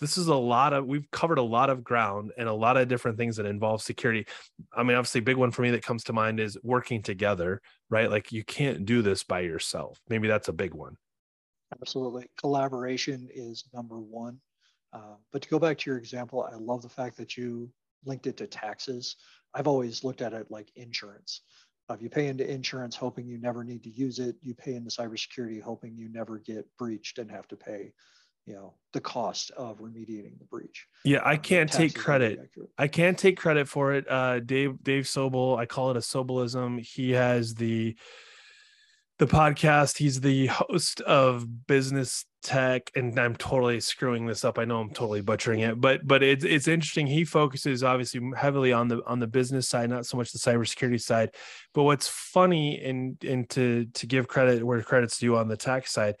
this 0.00 0.16
is 0.16 0.28
a 0.28 0.34
lot 0.34 0.72
of 0.72 0.86
we've 0.86 1.10
covered 1.10 1.38
a 1.38 1.42
lot 1.42 1.70
of 1.70 1.82
ground 1.82 2.32
and 2.38 2.48
a 2.48 2.52
lot 2.52 2.76
of 2.76 2.88
different 2.88 3.18
things 3.18 3.36
that 3.36 3.46
involve 3.46 3.82
security. 3.82 4.26
I 4.72 4.82
mean 4.82 4.96
obviously 4.96 5.20
big 5.20 5.36
one 5.36 5.50
for 5.50 5.62
me 5.62 5.70
that 5.70 5.82
comes 5.84 6.04
to 6.04 6.12
mind 6.12 6.40
is 6.40 6.58
working 6.62 7.02
together 7.02 7.60
right? 7.90 8.10
Like 8.10 8.32
you 8.32 8.44
can't 8.44 8.84
do 8.84 9.02
this 9.02 9.24
by 9.24 9.40
yourself. 9.40 9.98
Maybe 10.08 10.28
that's 10.28 10.48
a 10.48 10.52
big 10.52 10.74
one. 10.74 10.96
Absolutely. 11.80 12.26
Collaboration 12.38 13.28
is 13.34 13.64
number 13.72 13.98
one. 13.98 14.38
Uh, 14.92 15.16
but 15.32 15.42
to 15.42 15.48
go 15.48 15.58
back 15.58 15.76
to 15.76 15.90
your 15.90 15.98
example 15.98 16.48
i 16.50 16.56
love 16.56 16.80
the 16.80 16.88
fact 16.88 17.14
that 17.18 17.36
you 17.36 17.70
linked 18.04 18.26
it 18.26 18.36
to 18.38 18.46
taxes. 18.46 19.16
I've 19.54 19.66
always 19.66 20.04
looked 20.04 20.22
at 20.22 20.32
it 20.32 20.50
like 20.50 20.70
insurance 20.76 21.42
if 21.94 22.02
you 22.02 22.10
pay 22.10 22.26
into 22.26 22.48
insurance 22.48 22.94
hoping 22.96 23.26
you 23.26 23.38
never 23.38 23.64
need 23.64 23.82
to 23.84 23.90
use 23.90 24.18
it, 24.18 24.36
you 24.42 24.54
pay 24.54 24.74
into 24.74 24.90
cybersecurity 24.90 25.60
hoping 25.62 25.96
you 25.96 26.08
never 26.08 26.38
get 26.38 26.66
breached 26.76 27.18
and 27.18 27.30
have 27.30 27.48
to 27.48 27.56
pay, 27.56 27.92
you 28.46 28.54
know, 28.54 28.74
the 28.92 29.00
cost 29.00 29.50
of 29.52 29.78
remediating 29.78 30.38
the 30.38 30.44
breach. 30.44 30.86
Yeah, 31.04 31.18
I 31.18 31.34
um, 31.34 31.40
can't 31.40 31.72
take 31.72 31.94
credit. 31.94 32.50
I 32.76 32.88
can't 32.88 33.18
take 33.18 33.38
credit 33.38 33.68
for 33.68 33.94
it. 33.94 34.10
Uh, 34.10 34.40
Dave 34.40 34.82
Dave 34.82 35.04
Sobel, 35.04 35.58
I 35.58 35.66
call 35.66 35.90
it 35.90 35.96
a 35.96 36.00
Sobelism. 36.00 36.80
He 36.80 37.12
has 37.12 37.54
the 37.54 37.96
the 39.18 39.26
podcast. 39.26 39.98
He's 39.98 40.20
the 40.20 40.46
host 40.46 41.00
of 41.02 41.66
Business 41.66 42.24
Tech, 42.42 42.90
and 42.94 43.18
I'm 43.18 43.34
totally 43.34 43.80
screwing 43.80 44.26
this 44.26 44.44
up. 44.44 44.58
I 44.58 44.64
know 44.64 44.80
I'm 44.80 44.90
totally 44.90 45.20
butchering 45.20 45.60
it, 45.60 45.80
but 45.80 46.06
but 46.06 46.22
it's 46.22 46.44
it's 46.44 46.68
interesting. 46.68 47.06
He 47.06 47.24
focuses 47.24 47.82
obviously 47.82 48.20
heavily 48.36 48.72
on 48.72 48.88
the 48.88 49.02
on 49.06 49.18
the 49.18 49.26
business 49.26 49.68
side, 49.68 49.90
not 49.90 50.06
so 50.06 50.16
much 50.16 50.32
the 50.32 50.38
cybersecurity 50.38 51.00
side. 51.00 51.30
But 51.74 51.82
what's 51.82 52.08
funny 52.08 52.80
and 52.82 53.22
and 53.24 53.48
to 53.50 53.86
to 53.86 54.06
give 54.06 54.28
credit 54.28 54.64
where 54.64 54.82
credit's 54.82 55.18
due 55.18 55.36
on 55.36 55.48
the 55.48 55.56
tech 55.56 55.88
side, 55.88 56.14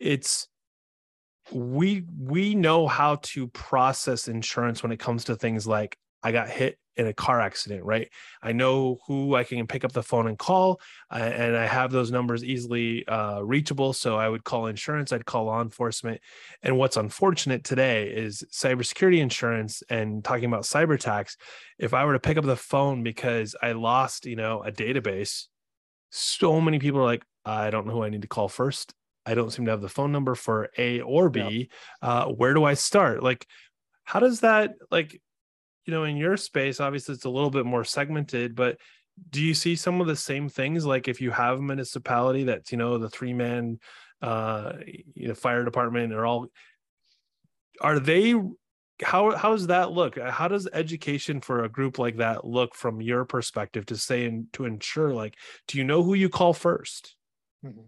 it's 0.00 0.48
we 1.52 2.04
we 2.18 2.56
know 2.56 2.88
how 2.88 3.16
to 3.22 3.46
process 3.48 4.26
insurance 4.26 4.82
when 4.82 4.92
it 4.92 4.98
comes 4.98 5.24
to 5.24 5.36
things 5.36 5.66
like 5.66 5.96
I 6.22 6.32
got 6.32 6.48
hit 6.48 6.78
in 6.96 7.06
a 7.06 7.14
car 7.14 7.40
accident, 7.40 7.82
right? 7.84 8.10
I 8.42 8.52
know 8.52 8.98
who 9.06 9.34
I 9.34 9.44
can 9.44 9.66
pick 9.66 9.84
up 9.84 9.92
the 9.92 10.02
phone 10.02 10.26
and 10.26 10.38
call, 10.38 10.80
uh, 11.10 11.14
and 11.14 11.56
I 11.56 11.66
have 11.66 11.90
those 11.90 12.10
numbers 12.10 12.44
easily 12.44 13.06
uh, 13.08 13.40
reachable. 13.40 13.92
So 13.94 14.16
I 14.16 14.28
would 14.28 14.44
call 14.44 14.66
insurance, 14.66 15.12
I'd 15.12 15.24
call 15.24 15.44
law 15.44 15.62
enforcement. 15.62 16.20
And 16.62 16.76
what's 16.76 16.98
unfortunate 16.98 17.64
today 17.64 18.08
is 18.08 18.44
cybersecurity 18.52 19.18
insurance 19.18 19.82
and 19.88 20.22
talking 20.22 20.44
about 20.44 20.64
cyber 20.64 20.94
attacks. 20.94 21.36
If 21.78 21.94
I 21.94 22.04
were 22.04 22.12
to 22.12 22.20
pick 22.20 22.36
up 22.36 22.44
the 22.44 22.56
phone 22.56 23.02
because 23.02 23.56
I 23.62 23.72
lost, 23.72 24.26
you 24.26 24.36
know, 24.36 24.62
a 24.62 24.70
database, 24.70 25.46
so 26.10 26.60
many 26.60 26.78
people 26.78 27.00
are 27.00 27.04
like, 27.04 27.24
I 27.44 27.70
don't 27.70 27.86
know 27.86 27.94
who 27.94 28.02
I 28.02 28.10
need 28.10 28.22
to 28.22 28.28
call 28.28 28.48
first. 28.48 28.92
I 29.24 29.34
don't 29.34 29.50
seem 29.50 29.64
to 29.66 29.70
have 29.70 29.80
the 29.80 29.88
phone 29.88 30.12
number 30.12 30.34
for 30.34 30.68
A 30.76 31.00
or 31.00 31.30
B. 31.30 31.70
Uh, 32.02 32.26
where 32.26 32.52
do 32.52 32.64
I 32.64 32.74
start? 32.74 33.22
Like, 33.22 33.46
how 34.04 34.18
does 34.18 34.40
that 34.40 34.74
like 34.90 35.20
you 35.84 35.92
know 35.92 36.04
in 36.04 36.16
your 36.16 36.36
space 36.36 36.80
obviously 36.80 37.14
it's 37.14 37.24
a 37.24 37.30
little 37.30 37.50
bit 37.50 37.66
more 37.66 37.84
segmented 37.84 38.54
but 38.54 38.78
do 39.28 39.42
you 39.42 39.54
see 39.54 39.76
some 39.76 40.00
of 40.00 40.06
the 40.06 40.16
same 40.16 40.48
things? 40.48 40.86
Like 40.86 41.08
if 41.08 41.20
you 41.20 41.30
have 41.30 41.58
a 41.58 41.62
municipality 41.62 42.44
that's 42.44 42.72
you 42.72 42.78
know 42.78 42.98
the 42.98 43.10
three 43.10 43.34
man 43.34 43.78
uh 44.22 44.72
you 45.14 45.28
know 45.28 45.34
fire 45.34 45.64
department 45.64 46.12
are 46.12 46.26
all 46.26 46.46
are 47.80 47.98
they 47.98 48.34
how 49.02 49.34
how 49.36 49.50
does 49.52 49.68
that 49.68 49.92
look? 49.92 50.18
How 50.18 50.48
does 50.48 50.68
education 50.72 51.40
for 51.40 51.64
a 51.64 51.68
group 51.68 51.98
like 51.98 52.18
that 52.18 52.44
look 52.44 52.74
from 52.74 53.00
your 53.00 53.24
perspective 53.24 53.86
to 53.86 53.96
say 53.96 54.26
and 54.26 54.52
to 54.54 54.64
ensure 54.64 55.12
like 55.12 55.36
do 55.66 55.78
you 55.78 55.84
know 55.84 56.02
who 56.02 56.14
you 56.14 56.28
call 56.28 56.52
1st 56.52 57.12
mm-hmm. 57.64 57.80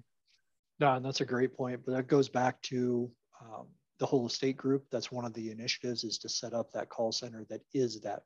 no 0.81 0.95
and 0.95 1.05
that's 1.05 1.21
a 1.21 1.27
great 1.27 1.55
point 1.55 1.81
but 1.85 1.93
that 1.93 2.07
goes 2.07 2.31
back 2.31 2.63
to 2.63 3.11
um, 3.43 3.67
the 3.99 4.07
whole 4.07 4.27
of 4.27 4.33
state 4.33 4.57
group 4.57 4.85
that's 4.91 5.13
one 5.13 5.25
of 5.25 5.35
the 5.35 5.51
initiatives 5.51 6.05
is 6.05 6.19
to 6.19 6.29
set 6.29 6.53
up 6.55 6.73
that 6.73 6.89
call 6.89 7.13
center 7.13 7.45
that 7.49 7.61
is 7.73 8.01
that 8.01 8.23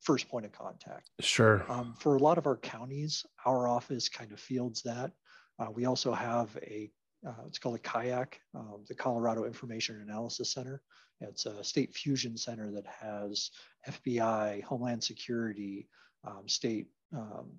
first 0.00 0.28
point 0.28 0.46
of 0.46 0.52
contact. 0.52 1.10
Sure. 1.20 1.64
Um, 1.68 1.94
for 1.98 2.16
a 2.16 2.20
lot 2.20 2.38
of 2.38 2.46
our 2.46 2.56
counties 2.56 3.24
our 3.46 3.68
office 3.68 4.08
kind 4.08 4.32
of 4.32 4.40
fields 4.40 4.82
that. 4.82 5.12
Uh, 5.58 5.70
we 5.74 5.86
also 5.86 6.12
have 6.12 6.56
a 6.62 6.90
uh, 7.26 7.32
it's 7.46 7.58
called 7.58 7.74
a 7.74 7.80
CIAC, 7.80 8.34
um, 8.54 8.84
the 8.86 8.94
colorado 8.94 9.44
information 9.44 10.00
analysis 10.00 10.52
center. 10.52 10.82
It's 11.20 11.46
a 11.46 11.64
state 11.64 11.94
fusion 11.94 12.36
center 12.36 12.70
that 12.72 12.86
has 12.86 13.50
FBI, 13.88 14.62
Homeland 14.62 15.02
Security, 15.02 15.88
um, 16.24 16.46
state 16.46 16.86
um, 17.12 17.50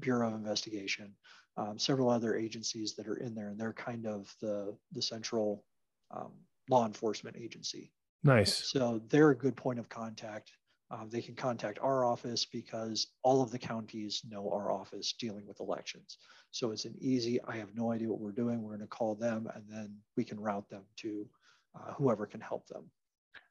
Bureau 0.00 0.28
of 0.28 0.34
Investigation, 0.34 1.14
um, 1.56 1.78
several 1.78 2.10
other 2.10 2.36
agencies 2.36 2.94
that 2.96 3.06
are 3.06 3.16
in 3.16 3.34
there, 3.34 3.48
and 3.48 3.58
they're 3.58 3.72
kind 3.72 4.06
of 4.06 4.34
the 4.40 4.76
the 4.92 5.02
central 5.02 5.64
um, 6.10 6.32
law 6.68 6.86
enforcement 6.86 7.36
agency. 7.36 7.92
Nice. 8.24 8.70
So 8.70 9.02
they're 9.08 9.30
a 9.30 9.36
good 9.36 9.56
point 9.56 9.78
of 9.78 9.88
contact. 9.88 10.52
Um, 10.90 11.08
they 11.10 11.22
can 11.22 11.34
contact 11.34 11.78
our 11.80 12.04
office 12.04 12.44
because 12.44 13.08
all 13.22 13.42
of 13.42 13.50
the 13.50 13.58
counties 13.58 14.22
know 14.28 14.50
our 14.52 14.70
office 14.70 15.14
dealing 15.18 15.46
with 15.46 15.60
elections. 15.60 16.18
So 16.50 16.70
it's 16.70 16.84
an 16.84 16.94
easy, 17.00 17.40
I 17.44 17.56
have 17.56 17.74
no 17.74 17.92
idea 17.92 18.08
what 18.08 18.20
we're 18.20 18.30
doing. 18.30 18.62
We're 18.62 18.76
going 18.76 18.80
to 18.80 18.86
call 18.86 19.14
them 19.14 19.48
and 19.54 19.64
then 19.70 19.96
we 20.16 20.24
can 20.24 20.38
route 20.38 20.68
them 20.68 20.82
to 20.98 21.26
uh, 21.74 21.94
whoever 21.94 22.26
can 22.26 22.40
help 22.40 22.66
them. 22.66 22.90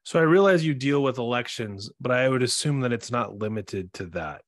So 0.04 0.20
I 0.20 0.22
realize 0.22 0.64
you 0.64 0.74
deal 0.74 1.02
with 1.02 1.18
elections, 1.18 1.90
but 2.00 2.12
I 2.12 2.28
would 2.28 2.42
assume 2.42 2.80
that 2.80 2.92
it's 2.92 3.10
not 3.10 3.38
limited 3.38 3.92
to 3.94 4.06
that. 4.06 4.42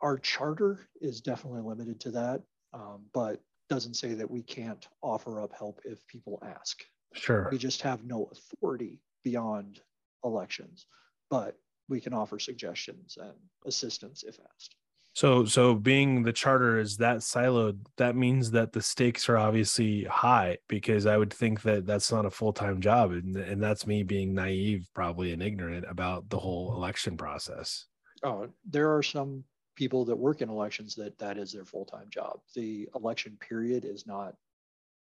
Our 0.00 0.18
charter 0.18 0.88
is 1.00 1.20
definitely 1.20 1.62
limited 1.62 2.00
to 2.00 2.10
that, 2.12 2.42
um, 2.72 3.04
but 3.12 3.40
doesn't 3.68 3.94
say 3.94 4.14
that 4.14 4.30
we 4.30 4.42
can't 4.42 4.86
offer 5.02 5.40
up 5.40 5.52
help 5.56 5.80
if 5.84 6.06
people 6.06 6.40
ask. 6.44 6.82
Sure. 7.14 7.48
We 7.50 7.58
just 7.58 7.82
have 7.82 8.04
no 8.04 8.30
authority 8.32 9.00
beyond 9.24 9.80
elections, 10.24 10.86
but 11.30 11.56
we 11.88 12.00
can 12.00 12.12
offer 12.12 12.38
suggestions 12.38 13.16
and 13.20 13.34
assistance 13.66 14.24
if 14.24 14.38
asked. 14.54 14.76
So, 15.14 15.46
so 15.46 15.74
being 15.74 16.22
the 16.22 16.32
charter 16.32 16.78
is 16.78 16.98
that 16.98 17.18
siloed, 17.18 17.80
that 17.96 18.14
means 18.14 18.52
that 18.52 18.72
the 18.72 18.80
stakes 18.80 19.28
are 19.28 19.36
obviously 19.36 20.04
high 20.04 20.58
because 20.68 21.06
I 21.06 21.16
would 21.16 21.32
think 21.32 21.62
that 21.62 21.86
that's 21.86 22.12
not 22.12 22.24
a 22.24 22.30
full 22.30 22.52
time 22.52 22.80
job, 22.80 23.10
and 23.10 23.36
and 23.36 23.60
that's 23.60 23.84
me 23.84 24.04
being 24.04 24.32
naive, 24.32 24.86
probably 24.94 25.32
and 25.32 25.42
ignorant 25.42 25.86
about 25.88 26.30
the 26.30 26.38
whole 26.38 26.72
election 26.74 27.16
process. 27.16 27.86
Oh, 28.22 28.46
there 28.64 28.94
are 28.96 29.02
some 29.02 29.42
people 29.74 30.04
that 30.04 30.16
work 30.16 30.40
in 30.40 30.50
elections 30.50 30.94
that 30.96 31.18
that 31.18 31.36
is 31.36 31.52
their 31.52 31.64
full 31.64 31.84
time 31.84 32.10
job. 32.10 32.38
The 32.54 32.88
election 32.94 33.36
period 33.40 33.84
is 33.84 34.06
not, 34.06 34.36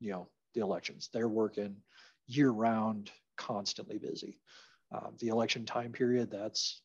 you 0.01 0.13
know, 0.13 0.29
the 0.57 0.63
elections. 0.63 1.09
They're 1.13 1.29
working 1.29 1.77
year 2.27 2.51
round, 2.51 3.13
constantly 3.37 3.99
busy. 3.99 4.41
Um, 4.93 5.15
the 5.21 5.29
election 5.29 5.65
time 5.65 5.93
period, 5.93 6.31
that's, 6.31 6.83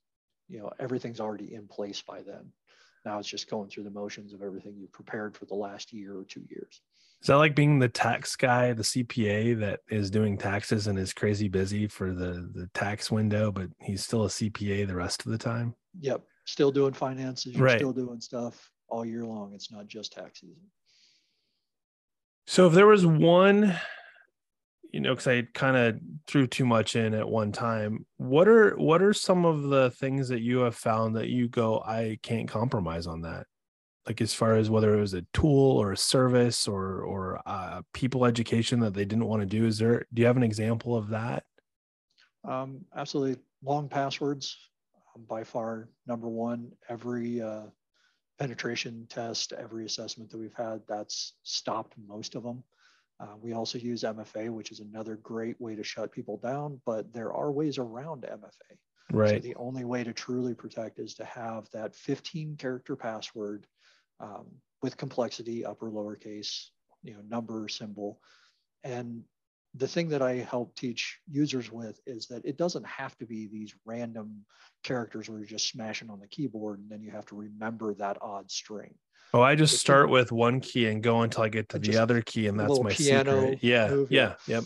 you 0.47 0.59
know, 0.59 0.71
everything's 0.79 1.19
already 1.19 1.55
in 1.55 1.67
place 1.67 2.01
by 2.01 2.21
then. 2.21 2.51
Now 3.05 3.17
it's 3.17 3.27
just 3.27 3.49
going 3.49 3.69
through 3.69 3.85
the 3.85 3.91
motions 3.91 4.33
of 4.33 4.43
everything 4.43 4.75
you've 4.77 4.91
prepared 4.91 5.35
for 5.35 5.45
the 5.45 5.55
last 5.55 5.91
year 5.91 6.15
or 6.15 6.23
two 6.23 6.43
years. 6.49 6.81
Is 7.21 7.27
that 7.27 7.35
like 7.35 7.55
being 7.55 7.79
the 7.79 7.87
tax 7.87 8.35
guy, 8.35 8.73
the 8.73 8.83
CPA 8.83 9.59
that 9.59 9.79
is 9.89 10.09
doing 10.09 10.37
taxes 10.37 10.87
and 10.87 10.97
is 10.97 11.13
crazy 11.13 11.47
busy 11.47 11.87
for 11.87 12.13
the 12.13 12.49
the 12.53 12.67
tax 12.73 13.11
window, 13.11 13.51
but 13.51 13.69
he's 13.79 14.03
still 14.03 14.25
a 14.25 14.27
CPA 14.27 14.87
the 14.87 14.95
rest 14.95 15.23
of 15.25 15.31
the 15.31 15.37
time? 15.37 15.75
Yep, 15.99 16.23
still 16.45 16.71
doing 16.71 16.93
finances. 16.93 17.53
You're 17.53 17.65
right. 17.65 17.77
still 17.77 17.93
doing 17.93 18.21
stuff 18.21 18.71
all 18.87 19.05
year 19.05 19.23
long. 19.23 19.53
It's 19.53 19.71
not 19.71 19.87
just 19.87 20.13
tax 20.13 20.41
season. 20.41 20.63
So 22.45 22.67
if 22.67 22.73
there 22.73 22.87
was 22.87 23.05
one 23.05 23.75
you 24.91 24.99
know 24.99 25.13
because 25.13 25.27
i 25.27 25.41
kind 25.53 25.77
of 25.77 25.99
threw 26.27 26.45
too 26.45 26.65
much 26.65 26.95
in 26.95 27.13
at 27.13 27.27
one 27.27 27.51
time 27.51 28.05
what 28.17 28.47
are 28.47 28.75
what 28.77 29.01
are 29.01 29.13
some 29.13 29.45
of 29.45 29.63
the 29.63 29.89
things 29.91 30.27
that 30.27 30.41
you 30.41 30.59
have 30.59 30.75
found 30.75 31.15
that 31.15 31.29
you 31.29 31.47
go 31.47 31.81
i 31.85 32.17
can't 32.21 32.49
compromise 32.49 33.07
on 33.07 33.21
that. 33.21 33.47
Like 34.07 34.19
as 34.19 34.33
far 34.33 34.55
as 34.55 34.69
whether 34.69 34.97
it 34.97 34.99
was 34.99 35.13
a 35.13 35.25
tool 35.31 35.77
or 35.77 35.91
a 35.91 35.97
service 35.97 36.67
or 36.67 37.01
or 37.01 37.39
uh, 37.45 37.83
people 37.93 38.25
education 38.25 38.79
that 38.79 38.95
they 38.95 39.05
didn't 39.05 39.27
want 39.27 39.41
to 39.41 39.45
do 39.45 39.65
is 39.67 39.77
there 39.77 40.05
do 40.11 40.21
you 40.21 40.25
have 40.25 40.37
an 40.37 40.43
example 40.43 40.95
of 40.97 41.09
that? 41.09 41.43
Um, 42.43 42.83
absolutely. 42.95 43.39
Long 43.63 43.87
passwords 43.87 44.57
by 45.29 45.43
far 45.43 45.89
number 46.07 46.27
one. 46.27 46.71
Every 46.89 47.43
uh, 47.43 47.65
penetration 48.41 49.05
test 49.09 49.53
every 49.53 49.85
assessment 49.85 50.29
that 50.29 50.37
we've 50.37 50.57
had 50.57 50.81
that's 50.87 51.33
stopped 51.43 51.93
most 52.07 52.35
of 52.35 52.43
them 52.43 52.63
uh, 53.21 53.35
we 53.39 53.53
also 53.53 53.77
use 53.77 54.01
MFA, 54.01 54.49
which 54.49 54.71
is 54.71 54.79
another 54.79 55.15
great 55.17 55.59
way 55.61 55.75
to 55.75 55.83
shut 55.83 56.11
people 56.11 56.37
down, 56.37 56.81
but 56.87 57.13
there 57.13 57.31
are 57.31 57.51
ways 57.51 57.77
around 57.77 58.23
MFA. 58.23 58.77
Right. 59.11 59.29
So 59.29 59.39
the 59.39 59.55
only 59.55 59.85
way 59.85 60.03
to 60.03 60.11
truly 60.11 60.55
protect 60.55 60.97
is 60.97 61.13
to 61.15 61.25
have 61.25 61.69
that 61.71 61.95
15 61.95 62.55
character 62.57 62.95
password 62.95 63.67
um, 64.19 64.47
with 64.81 64.97
complexity, 64.97 65.63
upper, 65.63 65.91
lowercase, 65.91 66.69
you 67.03 67.13
know, 67.13 67.21
number, 67.27 67.67
symbol. 67.67 68.19
And 68.83 69.23
the 69.75 69.87
thing 69.87 70.09
that 70.09 70.21
I 70.21 70.35
help 70.35 70.75
teach 70.75 71.19
users 71.29 71.71
with 71.71 71.99
is 72.05 72.27
that 72.27 72.43
it 72.45 72.57
doesn't 72.57 72.85
have 72.85 73.17
to 73.19 73.25
be 73.25 73.47
these 73.47 73.73
random 73.85 74.45
characters 74.83 75.29
where 75.29 75.39
you're 75.39 75.47
just 75.47 75.69
smashing 75.69 76.09
on 76.09 76.19
the 76.19 76.27
keyboard 76.27 76.79
and 76.79 76.89
then 76.89 77.01
you 77.01 77.11
have 77.11 77.25
to 77.27 77.35
remember 77.35 77.93
that 77.95 78.17
odd 78.21 78.51
string. 78.51 78.93
Oh, 79.33 79.41
I 79.41 79.55
just 79.55 79.79
start 79.79 80.09
with 80.09 80.33
one 80.33 80.59
key 80.59 80.87
and 80.87 81.01
go 81.01 81.21
until 81.21 81.43
I 81.43 81.49
get 81.49 81.69
to 81.69 81.79
the 81.79 81.95
other 81.97 82.21
key, 82.21 82.47
and 82.47 82.59
that's 82.59 82.81
my 82.81 82.91
secret. 82.91 83.59
Yeah, 83.61 83.89
move, 83.89 84.11
yeah, 84.11 84.33
yep. 84.45 84.65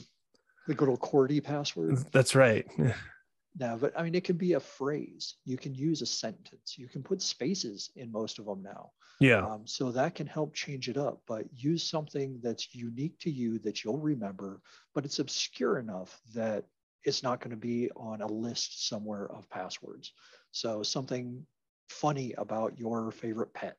The 0.66 0.74
good 0.74 0.90
old 0.90 1.02
QWERTY 1.02 1.44
password. 1.44 1.98
That's 2.12 2.34
right. 2.34 2.66
now, 3.58 3.78
but 3.78 3.98
I 3.98 4.04
mean, 4.04 4.16
it 4.16 4.24
can 4.24 4.38
be 4.38 4.54
a 4.54 4.60
phrase. 4.60 5.36
You 5.46 5.58
can 5.58 5.74
use 5.74 6.02
a 6.02 6.06
sentence. 6.06 6.78
You 6.78 6.88
can 6.88 7.04
put 7.04 7.22
spaces 7.22 7.90
in 7.96 8.12
most 8.12 8.40
of 8.40 8.46
them 8.46 8.62
now. 8.62 8.92
Yeah. 9.20 9.46
Um, 9.46 9.66
so 9.66 9.92
that 9.92 10.16
can 10.16 10.28
help 10.28 10.54
change 10.54 10.90
it 10.90 10.98
up. 10.98 11.22
But 11.28 11.46
use 11.54 11.84
something 11.84 12.40
that's 12.44 12.76
unique 12.76 13.18
to 13.20 13.32
you 13.32 13.60
that 13.60 13.84
you'll 13.84 14.00
remember, 14.00 14.62
but 14.94 15.06
it's 15.06 15.20
obscure 15.20 15.80
enough 15.80 16.20
that 16.34 16.66
it's 17.06 17.24
not 17.24 17.40
going 17.40 17.52
to 17.52 17.58
be 17.58 17.90
on 17.96 18.22
a 18.22 18.28
list 18.28 18.88
somewhere 18.88 19.32
of 19.32 19.50
passwords. 19.50 20.12
So 20.52 20.84
something 20.84 21.46
funny 21.90 22.34
about 22.38 22.78
your 22.78 23.12
favorite 23.12 23.54
pet 23.54 23.78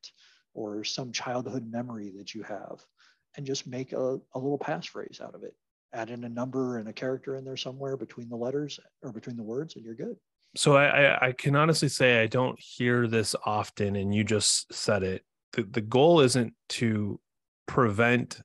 or 0.55 0.85
some 0.85 1.13
childhood 1.13 1.71
memory 1.71 2.13
that 2.17 2.35
you 2.35 2.43
have 2.45 2.81
and 3.37 3.45
just 3.45 3.67
make 3.67 3.93
a, 3.93 4.21
a 4.33 4.39
little 4.39 4.59
passphrase 4.59 5.21
out 5.21 5.35
of 5.35 5.43
it 5.43 5.55
add 5.93 6.11
in 6.11 6.25
a 6.25 6.29
number 6.29 6.79
and 6.79 6.89
a 6.89 6.93
character 6.93 7.37
in 7.37 7.45
there 7.45 7.57
somewhere 7.57 7.97
between 7.97 8.29
the 8.29 8.37
letters 8.37 8.79
or 9.03 9.13
between 9.13 9.37
the 9.37 9.43
words 9.43 9.77
and 9.77 9.85
you're 9.85 9.95
good 9.95 10.17
so 10.55 10.77
i 10.77 11.27
i 11.29 11.33
can 11.33 11.57
honestly 11.57 11.89
say 11.89 12.23
i 12.23 12.27
don't 12.27 12.59
hear 12.61 13.07
this 13.07 13.35
often 13.45 13.97
and 13.97 14.15
you 14.15 14.25
just 14.25 14.73
said 14.73 15.03
it 15.03 15.23
the, 15.53 15.63
the 15.63 15.81
goal 15.81 16.21
isn't 16.21 16.53
to 16.69 17.21
prevent 17.67 18.41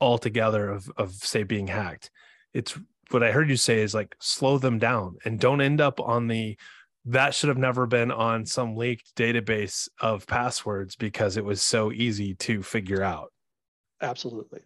altogether 0.00 0.68
of 0.68 0.90
of 0.96 1.12
say 1.12 1.42
being 1.42 1.66
hacked 1.66 2.10
it's 2.52 2.78
what 3.10 3.22
i 3.22 3.30
heard 3.30 3.50
you 3.50 3.56
say 3.56 3.80
is 3.80 3.94
like 3.94 4.16
slow 4.20 4.58
them 4.58 4.78
down 4.78 5.16
and 5.24 5.38
don't 5.38 5.60
end 5.60 5.80
up 5.80 6.00
on 6.00 6.26
the 6.26 6.56
that 7.04 7.34
should 7.34 7.48
have 7.48 7.58
never 7.58 7.86
been 7.86 8.10
on 8.10 8.46
some 8.46 8.76
leaked 8.76 9.14
database 9.16 9.88
of 10.00 10.26
passwords 10.26 10.94
because 10.96 11.36
it 11.36 11.44
was 11.44 11.60
so 11.60 11.90
easy 11.90 12.34
to 12.36 12.62
figure 12.62 13.02
out. 13.02 13.32
Absolutely. 14.00 14.60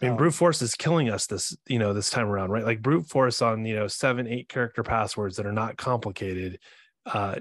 I 0.00 0.06
mean, 0.06 0.12
um, 0.12 0.16
brute 0.16 0.34
force 0.34 0.60
is 0.60 0.74
killing 0.74 1.08
us 1.08 1.26
this, 1.26 1.56
you 1.68 1.78
know, 1.78 1.92
this 1.92 2.10
time 2.10 2.26
around, 2.26 2.50
right? 2.50 2.64
Like 2.64 2.82
brute 2.82 3.06
force 3.06 3.40
on, 3.40 3.64
you 3.64 3.76
know, 3.76 3.86
seven, 3.86 4.26
eight 4.26 4.48
character 4.48 4.82
passwords 4.82 5.36
that 5.36 5.46
are 5.46 5.52
not 5.52 5.76
complicated. 5.76 6.58
Uh, 7.06 7.36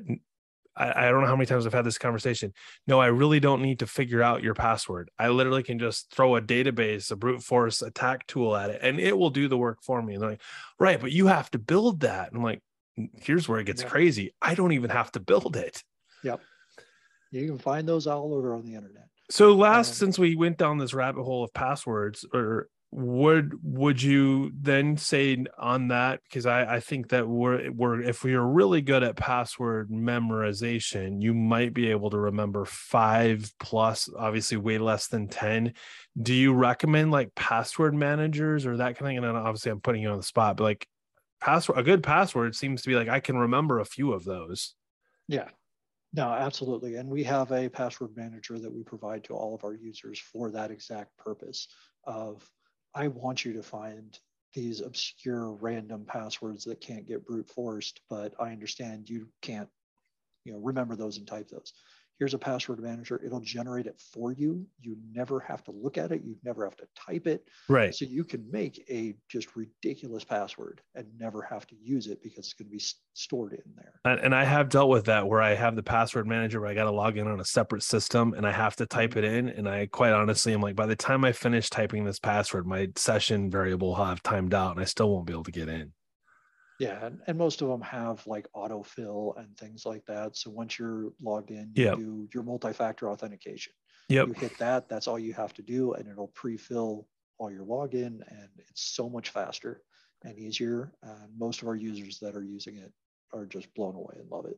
I, 0.75 1.07
I 1.07 1.11
don't 1.11 1.21
know 1.21 1.27
how 1.27 1.35
many 1.35 1.45
times 1.45 1.65
I've 1.65 1.73
had 1.73 1.85
this 1.85 1.97
conversation. 1.97 2.53
No, 2.87 2.99
I 2.99 3.07
really 3.07 3.39
don't 3.39 3.61
need 3.61 3.79
to 3.79 3.87
figure 3.87 4.21
out 4.21 4.43
your 4.43 4.53
password. 4.53 5.09
I 5.17 5.29
literally 5.29 5.63
can 5.63 5.79
just 5.79 6.13
throw 6.13 6.35
a 6.35 6.41
database, 6.41 7.11
a 7.11 7.15
brute 7.15 7.41
force 7.41 7.81
attack 7.81 8.27
tool 8.27 8.55
at 8.55 8.69
it, 8.69 8.79
and 8.81 8.99
it 8.99 9.17
will 9.17 9.29
do 9.29 9.47
the 9.47 9.57
work 9.57 9.79
for 9.83 10.01
me. 10.01 10.13
And 10.13 10.21
they're 10.21 10.31
like, 10.31 10.41
right, 10.79 10.99
but 10.99 11.11
you 11.11 11.27
have 11.27 11.49
to 11.51 11.59
build 11.59 12.01
that. 12.01 12.29
And 12.29 12.37
I'm 12.37 12.43
like, 12.43 12.61
here's 13.21 13.49
where 13.49 13.59
it 13.59 13.65
gets 13.65 13.83
crazy. 13.83 14.33
I 14.41 14.55
don't 14.55 14.73
even 14.73 14.91
have 14.91 15.11
to 15.13 15.19
build 15.19 15.55
it. 15.55 15.83
Yep. 16.23 16.41
You 17.31 17.47
can 17.47 17.57
find 17.57 17.87
those 17.87 18.05
all 18.05 18.33
over 18.33 18.53
on 18.53 18.63
the 18.63 18.75
internet. 18.75 19.07
So 19.29 19.53
last 19.53 19.89
um, 19.89 19.93
since 19.95 20.19
we 20.19 20.35
went 20.35 20.57
down 20.57 20.77
this 20.77 20.93
rabbit 20.93 21.23
hole 21.23 21.43
of 21.43 21.53
passwords 21.53 22.25
or 22.33 22.67
would 22.95 23.53
would 23.63 24.01
you 24.01 24.51
then 24.53 24.97
say 24.97 25.43
on 25.57 25.87
that 25.87 26.21
because 26.23 26.45
I, 26.45 26.75
I 26.75 26.79
think 26.79 27.09
that 27.09 27.27
we're 27.27 27.71
we're 27.71 27.99
if 28.01 28.23
we 28.23 28.35
are 28.35 28.45
really 28.45 28.81
good 28.81 29.01
at 29.01 29.15
password 29.15 29.89
memorization 29.89 31.19
you 31.19 31.33
might 31.33 31.73
be 31.73 31.89
able 31.89 32.11
to 32.11 32.19
remember 32.19 32.65
five 32.65 33.51
plus 33.59 34.09
obviously 34.15 34.57
way 34.57 34.77
less 34.77 35.07
than 35.07 35.27
10 35.27 35.73
do 36.21 36.35
you 36.35 36.53
recommend 36.53 37.09
like 37.09 37.33
password 37.33 37.95
managers 37.95 38.67
or 38.67 38.77
that 38.77 38.95
kind 38.97 39.01
of 39.01 39.07
thing? 39.07 39.17
And 39.17 39.37
obviously 39.37 39.71
i'm 39.71 39.81
putting 39.81 40.03
you 40.03 40.09
on 40.09 40.17
the 40.17 40.23
spot 40.23 40.57
but 40.57 40.65
like 40.65 40.87
password 41.41 41.79
a 41.79 41.83
good 41.83 42.03
password 42.03 42.55
seems 42.55 42.83
to 42.83 42.89
be 42.89 42.95
like 42.95 43.09
i 43.09 43.19
can 43.19 43.37
remember 43.37 43.79
a 43.79 43.85
few 43.85 44.13
of 44.13 44.23
those. 44.23 44.75
Yeah 45.27 45.49
no 46.13 46.29
absolutely 46.31 46.95
and 46.95 47.09
we 47.09 47.23
have 47.23 47.51
a 47.51 47.69
password 47.69 48.15
manager 48.15 48.59
that 48.59 48.73
we 48.73 48.83
provide 48.83 49.23
to 49.23 49.33
all 49.33 49.53
of 49.55 49.63
our 49.63 49.73
users 49.73 50.19
for 50.19 50.51
that 50.51 50.71
exact 50.71 51.15
purpose 51.17 51.67
of 52.05 52.47
I 52.95 53.07
want 53.07 53.43
you 53.43 53.53
to 53.53 53.63
find 53.63 54.17
these 54.53 54.81
obscure 54.81 55.51
random 55.53 56.05
passwords 56.05 56.63
that 56.65 56.79
can't 56.79 57.07
get 57.07 57.25
brute 57.25 57.49
forced, 57.49 58.01
but 58.09 58.33
I 58.39 58.51
understand 58.51 59.09
you 59.09 59.27
can't, 59.41 59.69
you 60.45 60.53
know, 60.53 60.59
remember 60.59 60.95
those 60.95 61.17
and 61.17 61.27
type 61.27 61.49
those 61.49 61.73
here's 62.19 62.33
a 62.33 62.39
password 62.39 62.79
manager. 62.79 63.21
It'll 63.25 63.41
generate 63.41 63.85
it 63.85 63.99
for 63.99 64.31
you. 64.31 64.65
You 64.79 64.97
never 65.11 65.39
have 65.41 65.63
to 65.65 65.71
look 65.71 65.97
at 65.97 66.11
it. 66.11 66.21
You 66.23 66.35
never 66.43 66.63
have 66.63 66.75
to 66.77 66.87
type 66.95 67.27
it. 67.27 67.47
Right. 67.67 67.93
So 67.93 68.05
you 68.05 68.23
can 68.23 68.49
make 68.51 68.83
a 68.89 69.15
just 69.29 69.55
ridiculous 69.55 70.23
password 70.23 70.81
and 70.95 71.07
never 71.17 71.41
have 71.41 71.67
to 71.67 71.75
use 71.81 72.07
it 72.07 72.21
because 72.21 72.45
it's 72.45 72.53
going 72.53 72.67
to 72.67 72.71
be 72.71 72.83
stored 73.13 73.53
in 73.53 73.63
there. 73.75 73.93
And, 74.05 74.19
and 74.19 74.35
I 74.35 74.43
have 74.43 74.69
dealt 74.69 74.89
with 74.89 75.05
that 75.05 75.27
where 75.27 75.41
I 75.41 75.55
have 75.55 75.75
the 75.75 75.83
password 75.83 76.27
manager 76.27 76.61
where 76.61 76.69
I 76.69 76.75
got 76.75 76.85
to 76.85 76.91
log 76.91 77.17
in 77.17 77.27
on 77.27 77.39
a 77.39 77.45
separate 77.45 77.83
system 77.83 78.33
and 78.33 78.45
I 78.45 78.51
have 78.51 78.75
to 78.77 78.85
type 78.85 79.17
it 79.17 79.23
in. 79.23 79.49
And 79.49 79.67
I 79.67 79.87
quite 79.87 80.13
honestly 80.13 80.53
am 80.53 80.61
like, 80.61 80.75
by 80.75 80.85
the 80.85 80.95
time 80.95 81.25
I 81.25 81.31
finish 81.31 81.69
typing 81.69 82.05
this 82.05 82.19
password, 82.19 82.67
my 82.67 82.89
session 82.95 83.49
variable 83.49 83.89
will 83.89 84.05
have 84.05 84.23
timed 84.23 84.53
out 84.53 84.71
and 84.71 84.81
I 84.81 84.85
still 84.85 85.11
won't 85.11 85.25
be 85.25 85.33
able 85.33 85.43
to 85.43 85.51
get 85.51 85.69
in. 85.69 85.93
Yeah, 86.79 87.05
and, 87.05 87.19
and 87.27 87.37
most 87.37 87.61
of 87.61 87.67
them 87.67 87.81
have 87.81 88.25
like 88.25 88.47
autofill 88.55 89.37
and 89.37 89.55
things 89.57 89.85
like 89.85 90.05
that. 90.05 90.35
So 90.35 90.49
once 90.49 90.79
you're 90.79 91.13
logged 91.21 91.51
in, 91.51 91.71
you 91.75 91.83
Yep. 91.85 91.97
do 91.97 92.29
your 92.33 92.43
multi-factor 92.43 93.09
authentication. 93.09 93.73
Yep. 94.09 94.27
You 94.27 94.33
hit 94.33 94.57
that, 94.57 94.89
that's 94.89 95.07
all 95.07 95.19
you 95.19 95.33
have 95.33 95.53
to 95.53 95.61
do, 95.61 95.93
and 95.93 96.07
it'll 96.07 96.27
pre-fill 96.29 97.07
all 97.37 97.51
your 97.51 97.65
login, 97.65 98.21
and 98.27 98.49
it's 98.57 98.81
so 98.95 99.09
much 99.09 99.29
faster 99.29 99.81
and 100.23 100.37
easier. 100.37 100.93
And 101.03 101.37
most 101.37 101.61
of 101.61 101.67
our 101.67 101.75
users 101.75 102.19
that 102.19 102.35
are 102.35 102.43
using 102.43 102.77
it 102.77 102.91
are 103.33 103.45
just 103.45 103.73
blown 103.75 103.95
away 103.95 104.15
and 104.19 104.29
love 104.29 104.45
it. 104.45 104.57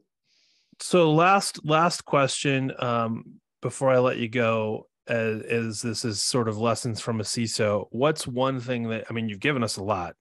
So 0.81 1.11
last 1.11 1.63
last 1.65 2.05
question 2.05 2.71
um, 2.79 3.39
before 3.61 3.91
I 3.91 3.99
let 3.99 4.17
you 4.17 4.27
go 4.27 4.87
uh, 5.09 5.39
is 5.45 5.81
this 5.81 6.03
is 6.03 6.21
sort 6.21 6.49
of 6.49 6.57
lessons 6.57 6.99
from 6.99 7.19
a 7.19 7.23
CISO. 7.23 7.87
What's 7.91 8.27
one 8.27 8.59
thing 8.59 8.89
that 8.89 9.05
I 9.09 9.13
mean 9.13 9.29
you've 9.29 9.39
given 9.39 9.63
us 9.63 9.77
a 9.77 9.83
lot. 9.83 10.15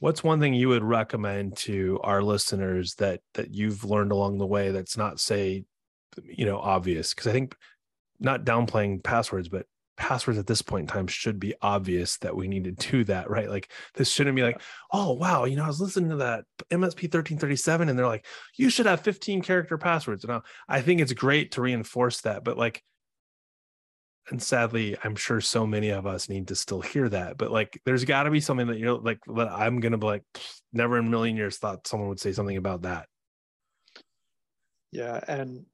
What's 0.00 0.24
one 0.24 0.40
thing 0.40 0.54
you 0.54 0.68
would 0.68 0.82
recommend 0.82 1.56
to 1.58 2.00
our 2.02 2.22
listeners 2.22 2.94
that 2.96 3.20
that 3.34 3.54
you've 3.54 3.84
learned 3.84 4.12
along 4.12 4.38
the 4.38 4.46
way 4.46 4.70
that's 4.70 4.96
not 4.96 5.20
say 5.20 5.64
you 6.24 6.44
know 6.44 6.58
obvious 6.58 7.14
because 7.14 7.28
I 7.28 7.32
think 7.32 7.54
not 8.18 8.44
downplaying 8.44 9.02
passwords 9.02 9.48
but 9.48 9.66
passwords 10.00 10.38
at 10.38 10.46
this 10.46 10.62
point 10.62 10.84
in 10.84 10.86
time 10.86 11.06
should 11.06 11.38
be 11.38 11.54
obvious 11.60 12.16
that 12.18 12.34
we 12.34 12.48
need 12.48 12.64
to 12.64 12.72
do 12.72 13.04
that, 13.04 13.28
right? 13.28 13.50
Like 13.50 13.70
this 13.94 14.10
shouldn't 14.10 14.34
be 14.34 14.42
like, 14.42 14.60
oh 14.92 15.12
wow, 15.12 15.44
you 15.44 15.56
know, 15.56 15.64
I 15.64 15.68
was 15.68 15.80
listening 15.80 16.10
to 16.10 16.16
that 16.16 16.44
MSP 16.70 17.04
1337 17.04 17.88
and 17.88 17.98
they're 17.98 18.06
like, 18.06 18.24
you 18.56 18.70
should 18.70 18.86
have 18.86 19.02
15 19.02 19.42
character 19.42 19.76
passwords. 19.76 20.24
And 20.24 20.40
I 20.68 20.80
think 20.80 21.00
it's 21.00 21.12
great 21.12 21.52
to 21.52 21.60
reinforce 21.60 22.22
that, 22.22 22.44
but 22.44 22.56
like, 22.56 22.82
and 24.30 24.42
sadly, 24.42 24.96
I'm 25.02 25.16
sure 25.16 25.40
so 25.40 25.66
many 25.66 25.90
of 25.90 26.06
us 26.06 26.28
need 26.28 26.48
to 26.48 26.54
still 26.54 26.80
hear 26.80 27.08
that. 27.08 27.36
But 27.36 27.50
like, 27.50 27.80
there's 27.84 28.04
got 28.04 28.24
to 28.24 28.30
be 28.30 28.40
something 28.40 28.68
that 28.68 28.78
you're 28.78 28.98
like, 28.98 29.20
that 29.34 29.48
I'm 29.50 29.80
gonna 29.80 29.98
be 29.98 30.06
like, 30.06 30.24
never 30.72 30.98
in 30.98 31.06
a 31.06 31.10
million 31.10 31.36
years 31.36 31.58
thought 31.58 31.86
someone 31.86 32.08
would 32.08 32.20
say 32.20 32.32
something 32.32 32.56
about 32.56 32.82
that. 32.82 33.06
Yeah, 34.92 35.20
and 35.28 35.66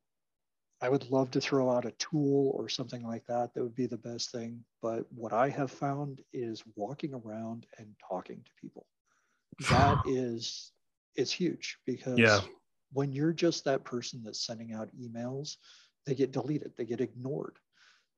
I 0.81 0.89
would 0.89 1.11
love 1.11 1.31
to 1.33 1.41
throw 1.41 1.71
out 1.71 1.87
a 1.87 1.91
tool 1.93 2.53
or 2.55 2.69
something 2.69 3.03
like 3.03 3.25
that. 3.27 3.55
That 3.55 3.63
would 3.63 3.75
be 3.75 3.87
the 3.87 3.97
best 3.97 4.31
thing. 4.31 4.65
But 4.83 5.07
what 5.15 5.33
I 5.33 5.49
have 5.49 5.71
found 5.71 6.21
is 6.33 6.63
walking 6.75 7.15
around 7.15 7.67
and 7.79 7.89
talking 8.07 8.43
to 8.45 8.51
people. 8.61 8.87
That 9.71 9.99
is, 10.07 10.73
it's 11.15 11.33
huge 11.33 11.79
because 11.87 12.19
Yeah. 12.19 12.41
when 12.93 13.13
you're 13.13 13.33
just 13.33 13.65
that 13.65 13.85
person 13.85 14.23
that's 14.23 14.45
sending 14.45 14.75
out 14.75 14.91
emails, 14.95 15.57
they 16.05 16.15
get 16.15 16.33
deleted, 16.33 16.73
they 16.77 16.85
get 16.85 17.01
ignored. 17.01 17.57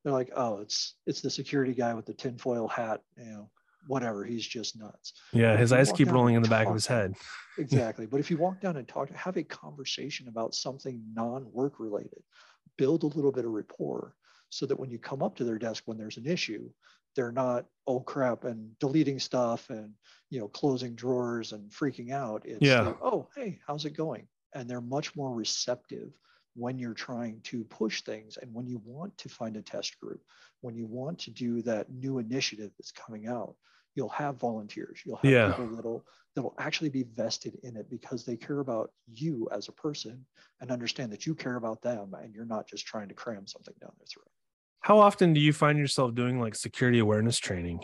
They're 0.08 0.16
like, 0.16 0.30
oh, 0.34 0.60
it's 0.60 0.94
it's 1.06 1.20
the 1.20 1.28
security 1.28 1.74
guy 1.74 1.92
with 1.92 2.06
the 2.06 2.14
tinfoil 2.14 2.66
hat, 2.66 3.02
you 3.18 3.26
know, 3.26 3.50
whatever. 3.88 4.24
He's 4.24 4.46
just 4.46 4.78
nuts. 4.80 5.12
Yeah, 5.34 5.50
But 5.52 5.60
his 5.60 5.70
eyes 5.70 5.92
keep 5.92 6.10
rolling 6.10 6.34
in 6.34 6.40
the 6.40 6.48
back 6.48 6.66
of 6.66 6.72
his 6.72 6.86
head. 6.86 7.14
Exactly. 7.58 8.06
But 8.06 8.20
if 8.20 8.30
you 8.30 8.36
walk 8.38 8.60
down 8.60 8.76
and 8.76 8.86
talk, 8.86 9.10
have 9.10 9.36
a 9.36 9.42
conversation 9.42 10.28
about 10.28 10.54
something 10.54 11.02
non-work 11.12 11.80
related, 11.80 12.22
build 12.76 13.02
a 13.02 13.06
little 13.08 13.32
bit 13.32 13.44
of 13.44 13.50
rapport 13.50 14.14
so 14.48 14.64
that 14.64 14.78
when 14.78 14.88
you 14.90 14.98
come 15.00 15.24
up 15.24 15.34
to 15.36 15.44
their 15.44 15.58
desk 15.58 15.82
when 15.86 15.98
there's 15.98 16.18
an 16.18 16.26
issue, 16.26 16.70
they're 17.16 17.32
not, 17.32 17.66
oh 17.88 17.98
crap, 17.98 18.44
and 18.44 18.78
deleting 18.78 19.18
stuff 19.18 19.68
and 19.70 19.92
you 20.30 20.38
know, 20.38 20.46
closing 20.48 20.94
drawers 20.94 21.52
and 21.52 21.68
freaking 21.72 22.12
out. 22.12 22.42
It's 22.46 22.62
Yeah. 22.62 22.82
like, 22.82 23.02
oh, 23.02 23.28
hey, 23.36 23.58
how's 23.66 23.84
it 23.84 23.96
going? 23.96 24.28
And 24.54 24.70
they're 24.70 24.80
much 24.80 25.14
more 25.16 25.34
receptive 25.34 26.12
when 26.54 26.78
you're 26.78 26.94
trying 26.94 27.40
to 27.42 27.64
push 27.64 28.02
things 28.02 28.36
and 28.36 28.52
when 28.52 28.66
you 28.66 28.80
want 28.84 29.16
to 29.18 29.28
find 29.28 29.56
a 29.56 29.62
test 29.62 29.98
group, 30.00 30.20
when 30.60 30.74
you 30.74 30.86
want 30.86 31.18
to 31.20 31.30
do 31.30 31.62
that 31.62 31.90
new 31.90 32.18
initiative 32.18 32.72
that's 32.78 32.92
coming 32.92 33.26
out, 33.26 33.54
you'll 33.94 34.08
have 34.08 34.36
volunteers. 34.36 35.00
You'll 35.04 35.16
have 35.16 35.30
Yeah. 35.30 35.50
people 35.54 35.74
that'll 35.76 36.06
that'll 36.34 36.54
actually 36.58 36.90
be 36.90 37.02
vested 37.02 37.58
in 37.64 37.76
it 37.76 37.90
because 37.90 38.24
they 38.24 38.36
care 38.36 38.60
about 38.60 38.92
you 39.12 39.48
as 39.50 39.66
a 39.66 39.72
person 39.72 40.24
and 40.60 40.70
understand 40.70 41.10
that 41.10 41.26
you 41.26 41.34
care 41.34 41.56
about 41.56 41.82
them 41.82 42.14
and 42.14 42.32
you're 42.32 42.44
not 42.44 42.68
just 42.68 42.86
trying 42.86 43.08
to 43.08 43.14
cram 43.14 43.44
something 43.44 43.74
down 43.80 43.90
their 43.98 44.06
throat. 44.06 44.30
How 44.80 44.98
often 45.00 45.32
do 45.32 45.40
you 45.40 45.52
find 45.52 45.78
yourself 45.78 46.14
doing 46.14 46.38
like 46.38 46.54
security 46.54 47.00
awareness 47.00 47.38
training? 47.38 47.80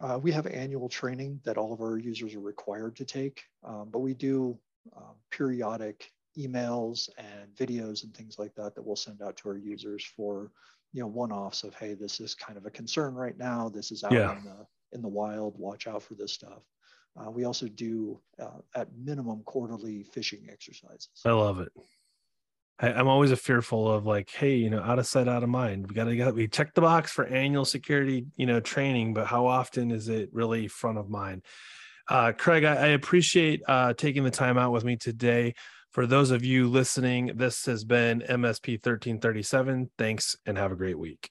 Uh, 0.00 0.18
we 0.22 0.32
have 0.32 0.46
annual 0.46 0.88
training 0.88 1.40
that 1.44 1.58
all 1.58 1.72
of 1.72 1.80
our 1.80 1.98
users 1.98 2.34
are 2.34 2.40
required 2.40 2.96
to 2.96 3.04
take, 3.04 3.42
um, 3.62 3.88
but 3.90 3.98
we 3.98 4.14
do 4.14 4.58
um, 4.96 5.14
periodic 5.30 6.10
emails 6.38 7.08
and 7.18 7.54
videos 7.56 8.04
and 8.04 8.14
things 8.14 8.38
like 8.38 8.54
that 8.54 8.74
that 8.74 8.82
we'll 8.82 8.96
send 8.96 9.22
out 9.22 9.36
to 9.36 9.48
our 9.48 9.56
users 9.56 10.04
for 10.04 10.50
you 10.92 11.00
know 11.00 11.06
one-offs 11.06 11.64
of 11.64 11.74
hey 11.74 11.94
this 11.94 12.20
is 12.20 12.34
kind 12.34 12.56
of 12.56 12.66
a 12.66 12.70
concern 12.70 13.14
right 13.14 13.38
now 13.38 13.68
this 13.68 13.90
is 13.90 14.04
out 14.04 14.12
Yeah. 14.12 14.36
in 14.36 14.44
the 14.44 14.66
in 14.92 15.02
the 15.02 15.08
wild 15.08 15.58
watch 15.58 15.86
out 15.86 16.02
for 16.02 16.14
this 16.14 16.32
stuff 16.32 16.62
uh, 17.18 17.30
we 17.30 17.44
also 17.44 17.66
do 17.66 18.20
uh, 18.40 18.60
at 18.74 18.88
minimum 18.96 19.42
quarterly 19.44 20.04
phishing 20.14 20.50
exercises 20.50 21.08
I 21.24 21.32
love 21.32 21.60
it. 21.60 21.72
I, 22.78 22.92
I'm 22.92 23.08
always 23.08 23.30
a 23.30 23.36
fearful 23.36 23.90
of 23.90 24.04
like, 24.06 24.30
hey, 24.30 24.56
you 24.56 24.68
know, 24.68 24.82
out 24.82 24.98
of 24.98 25.06
sight, 25.06 25.28
out 25.28 25.42
of 25.42 25.48
mind. 25.48 25.88
We 25.88 25.94
got 25.94 26.04
to 26.04 26.16
get 26.16 26.34
we 26.34 26.46
check 26.46 26.74
the 26.74 26.82
box 26.82 27.10
for 27.10 27.24
annual 27.24 27.64
security, 27.64 28.26
you 28.36 28.46
know, 28.46 28.60
training, 28.60 29.14
but 29.14 29.26
how 29.26 29.46
often 29.46 29.90
is 29.90 30.08
it 30.08 30.28
really 30.32 30.68
front 30.68 30.98
of 30.98 31.08
mind? 31.08 31.42
Uh, 32.08 32.32
Craig, 32.32 32.64
I, 32.64 32.74
I 32.74 32.86
appreciate 32.88 33.62
uh, 33.66 33.94
taking 33.94 34.24
the 34.24 34.30
time 34.30 34.58
out 34.58 34.72
with 34.72 34.84
me 34.84 34.96
today. 34.96 35.54
For 35.96 36.06
those 36.06 36.30
of 36.30 36.44
you 36.44 36.68
listening, 36.68 37.32
this 37.36 37.64
has 37.64 37.82
been 37.82 38.20
MSP 38.20 38.74
1337. 38.74 39.88
Thanks 39.96 40.36
and 40.44 40.58
have 40.58 40.70
a 40.70 40.76
great 40.76 40.98
week. 40.98 41.30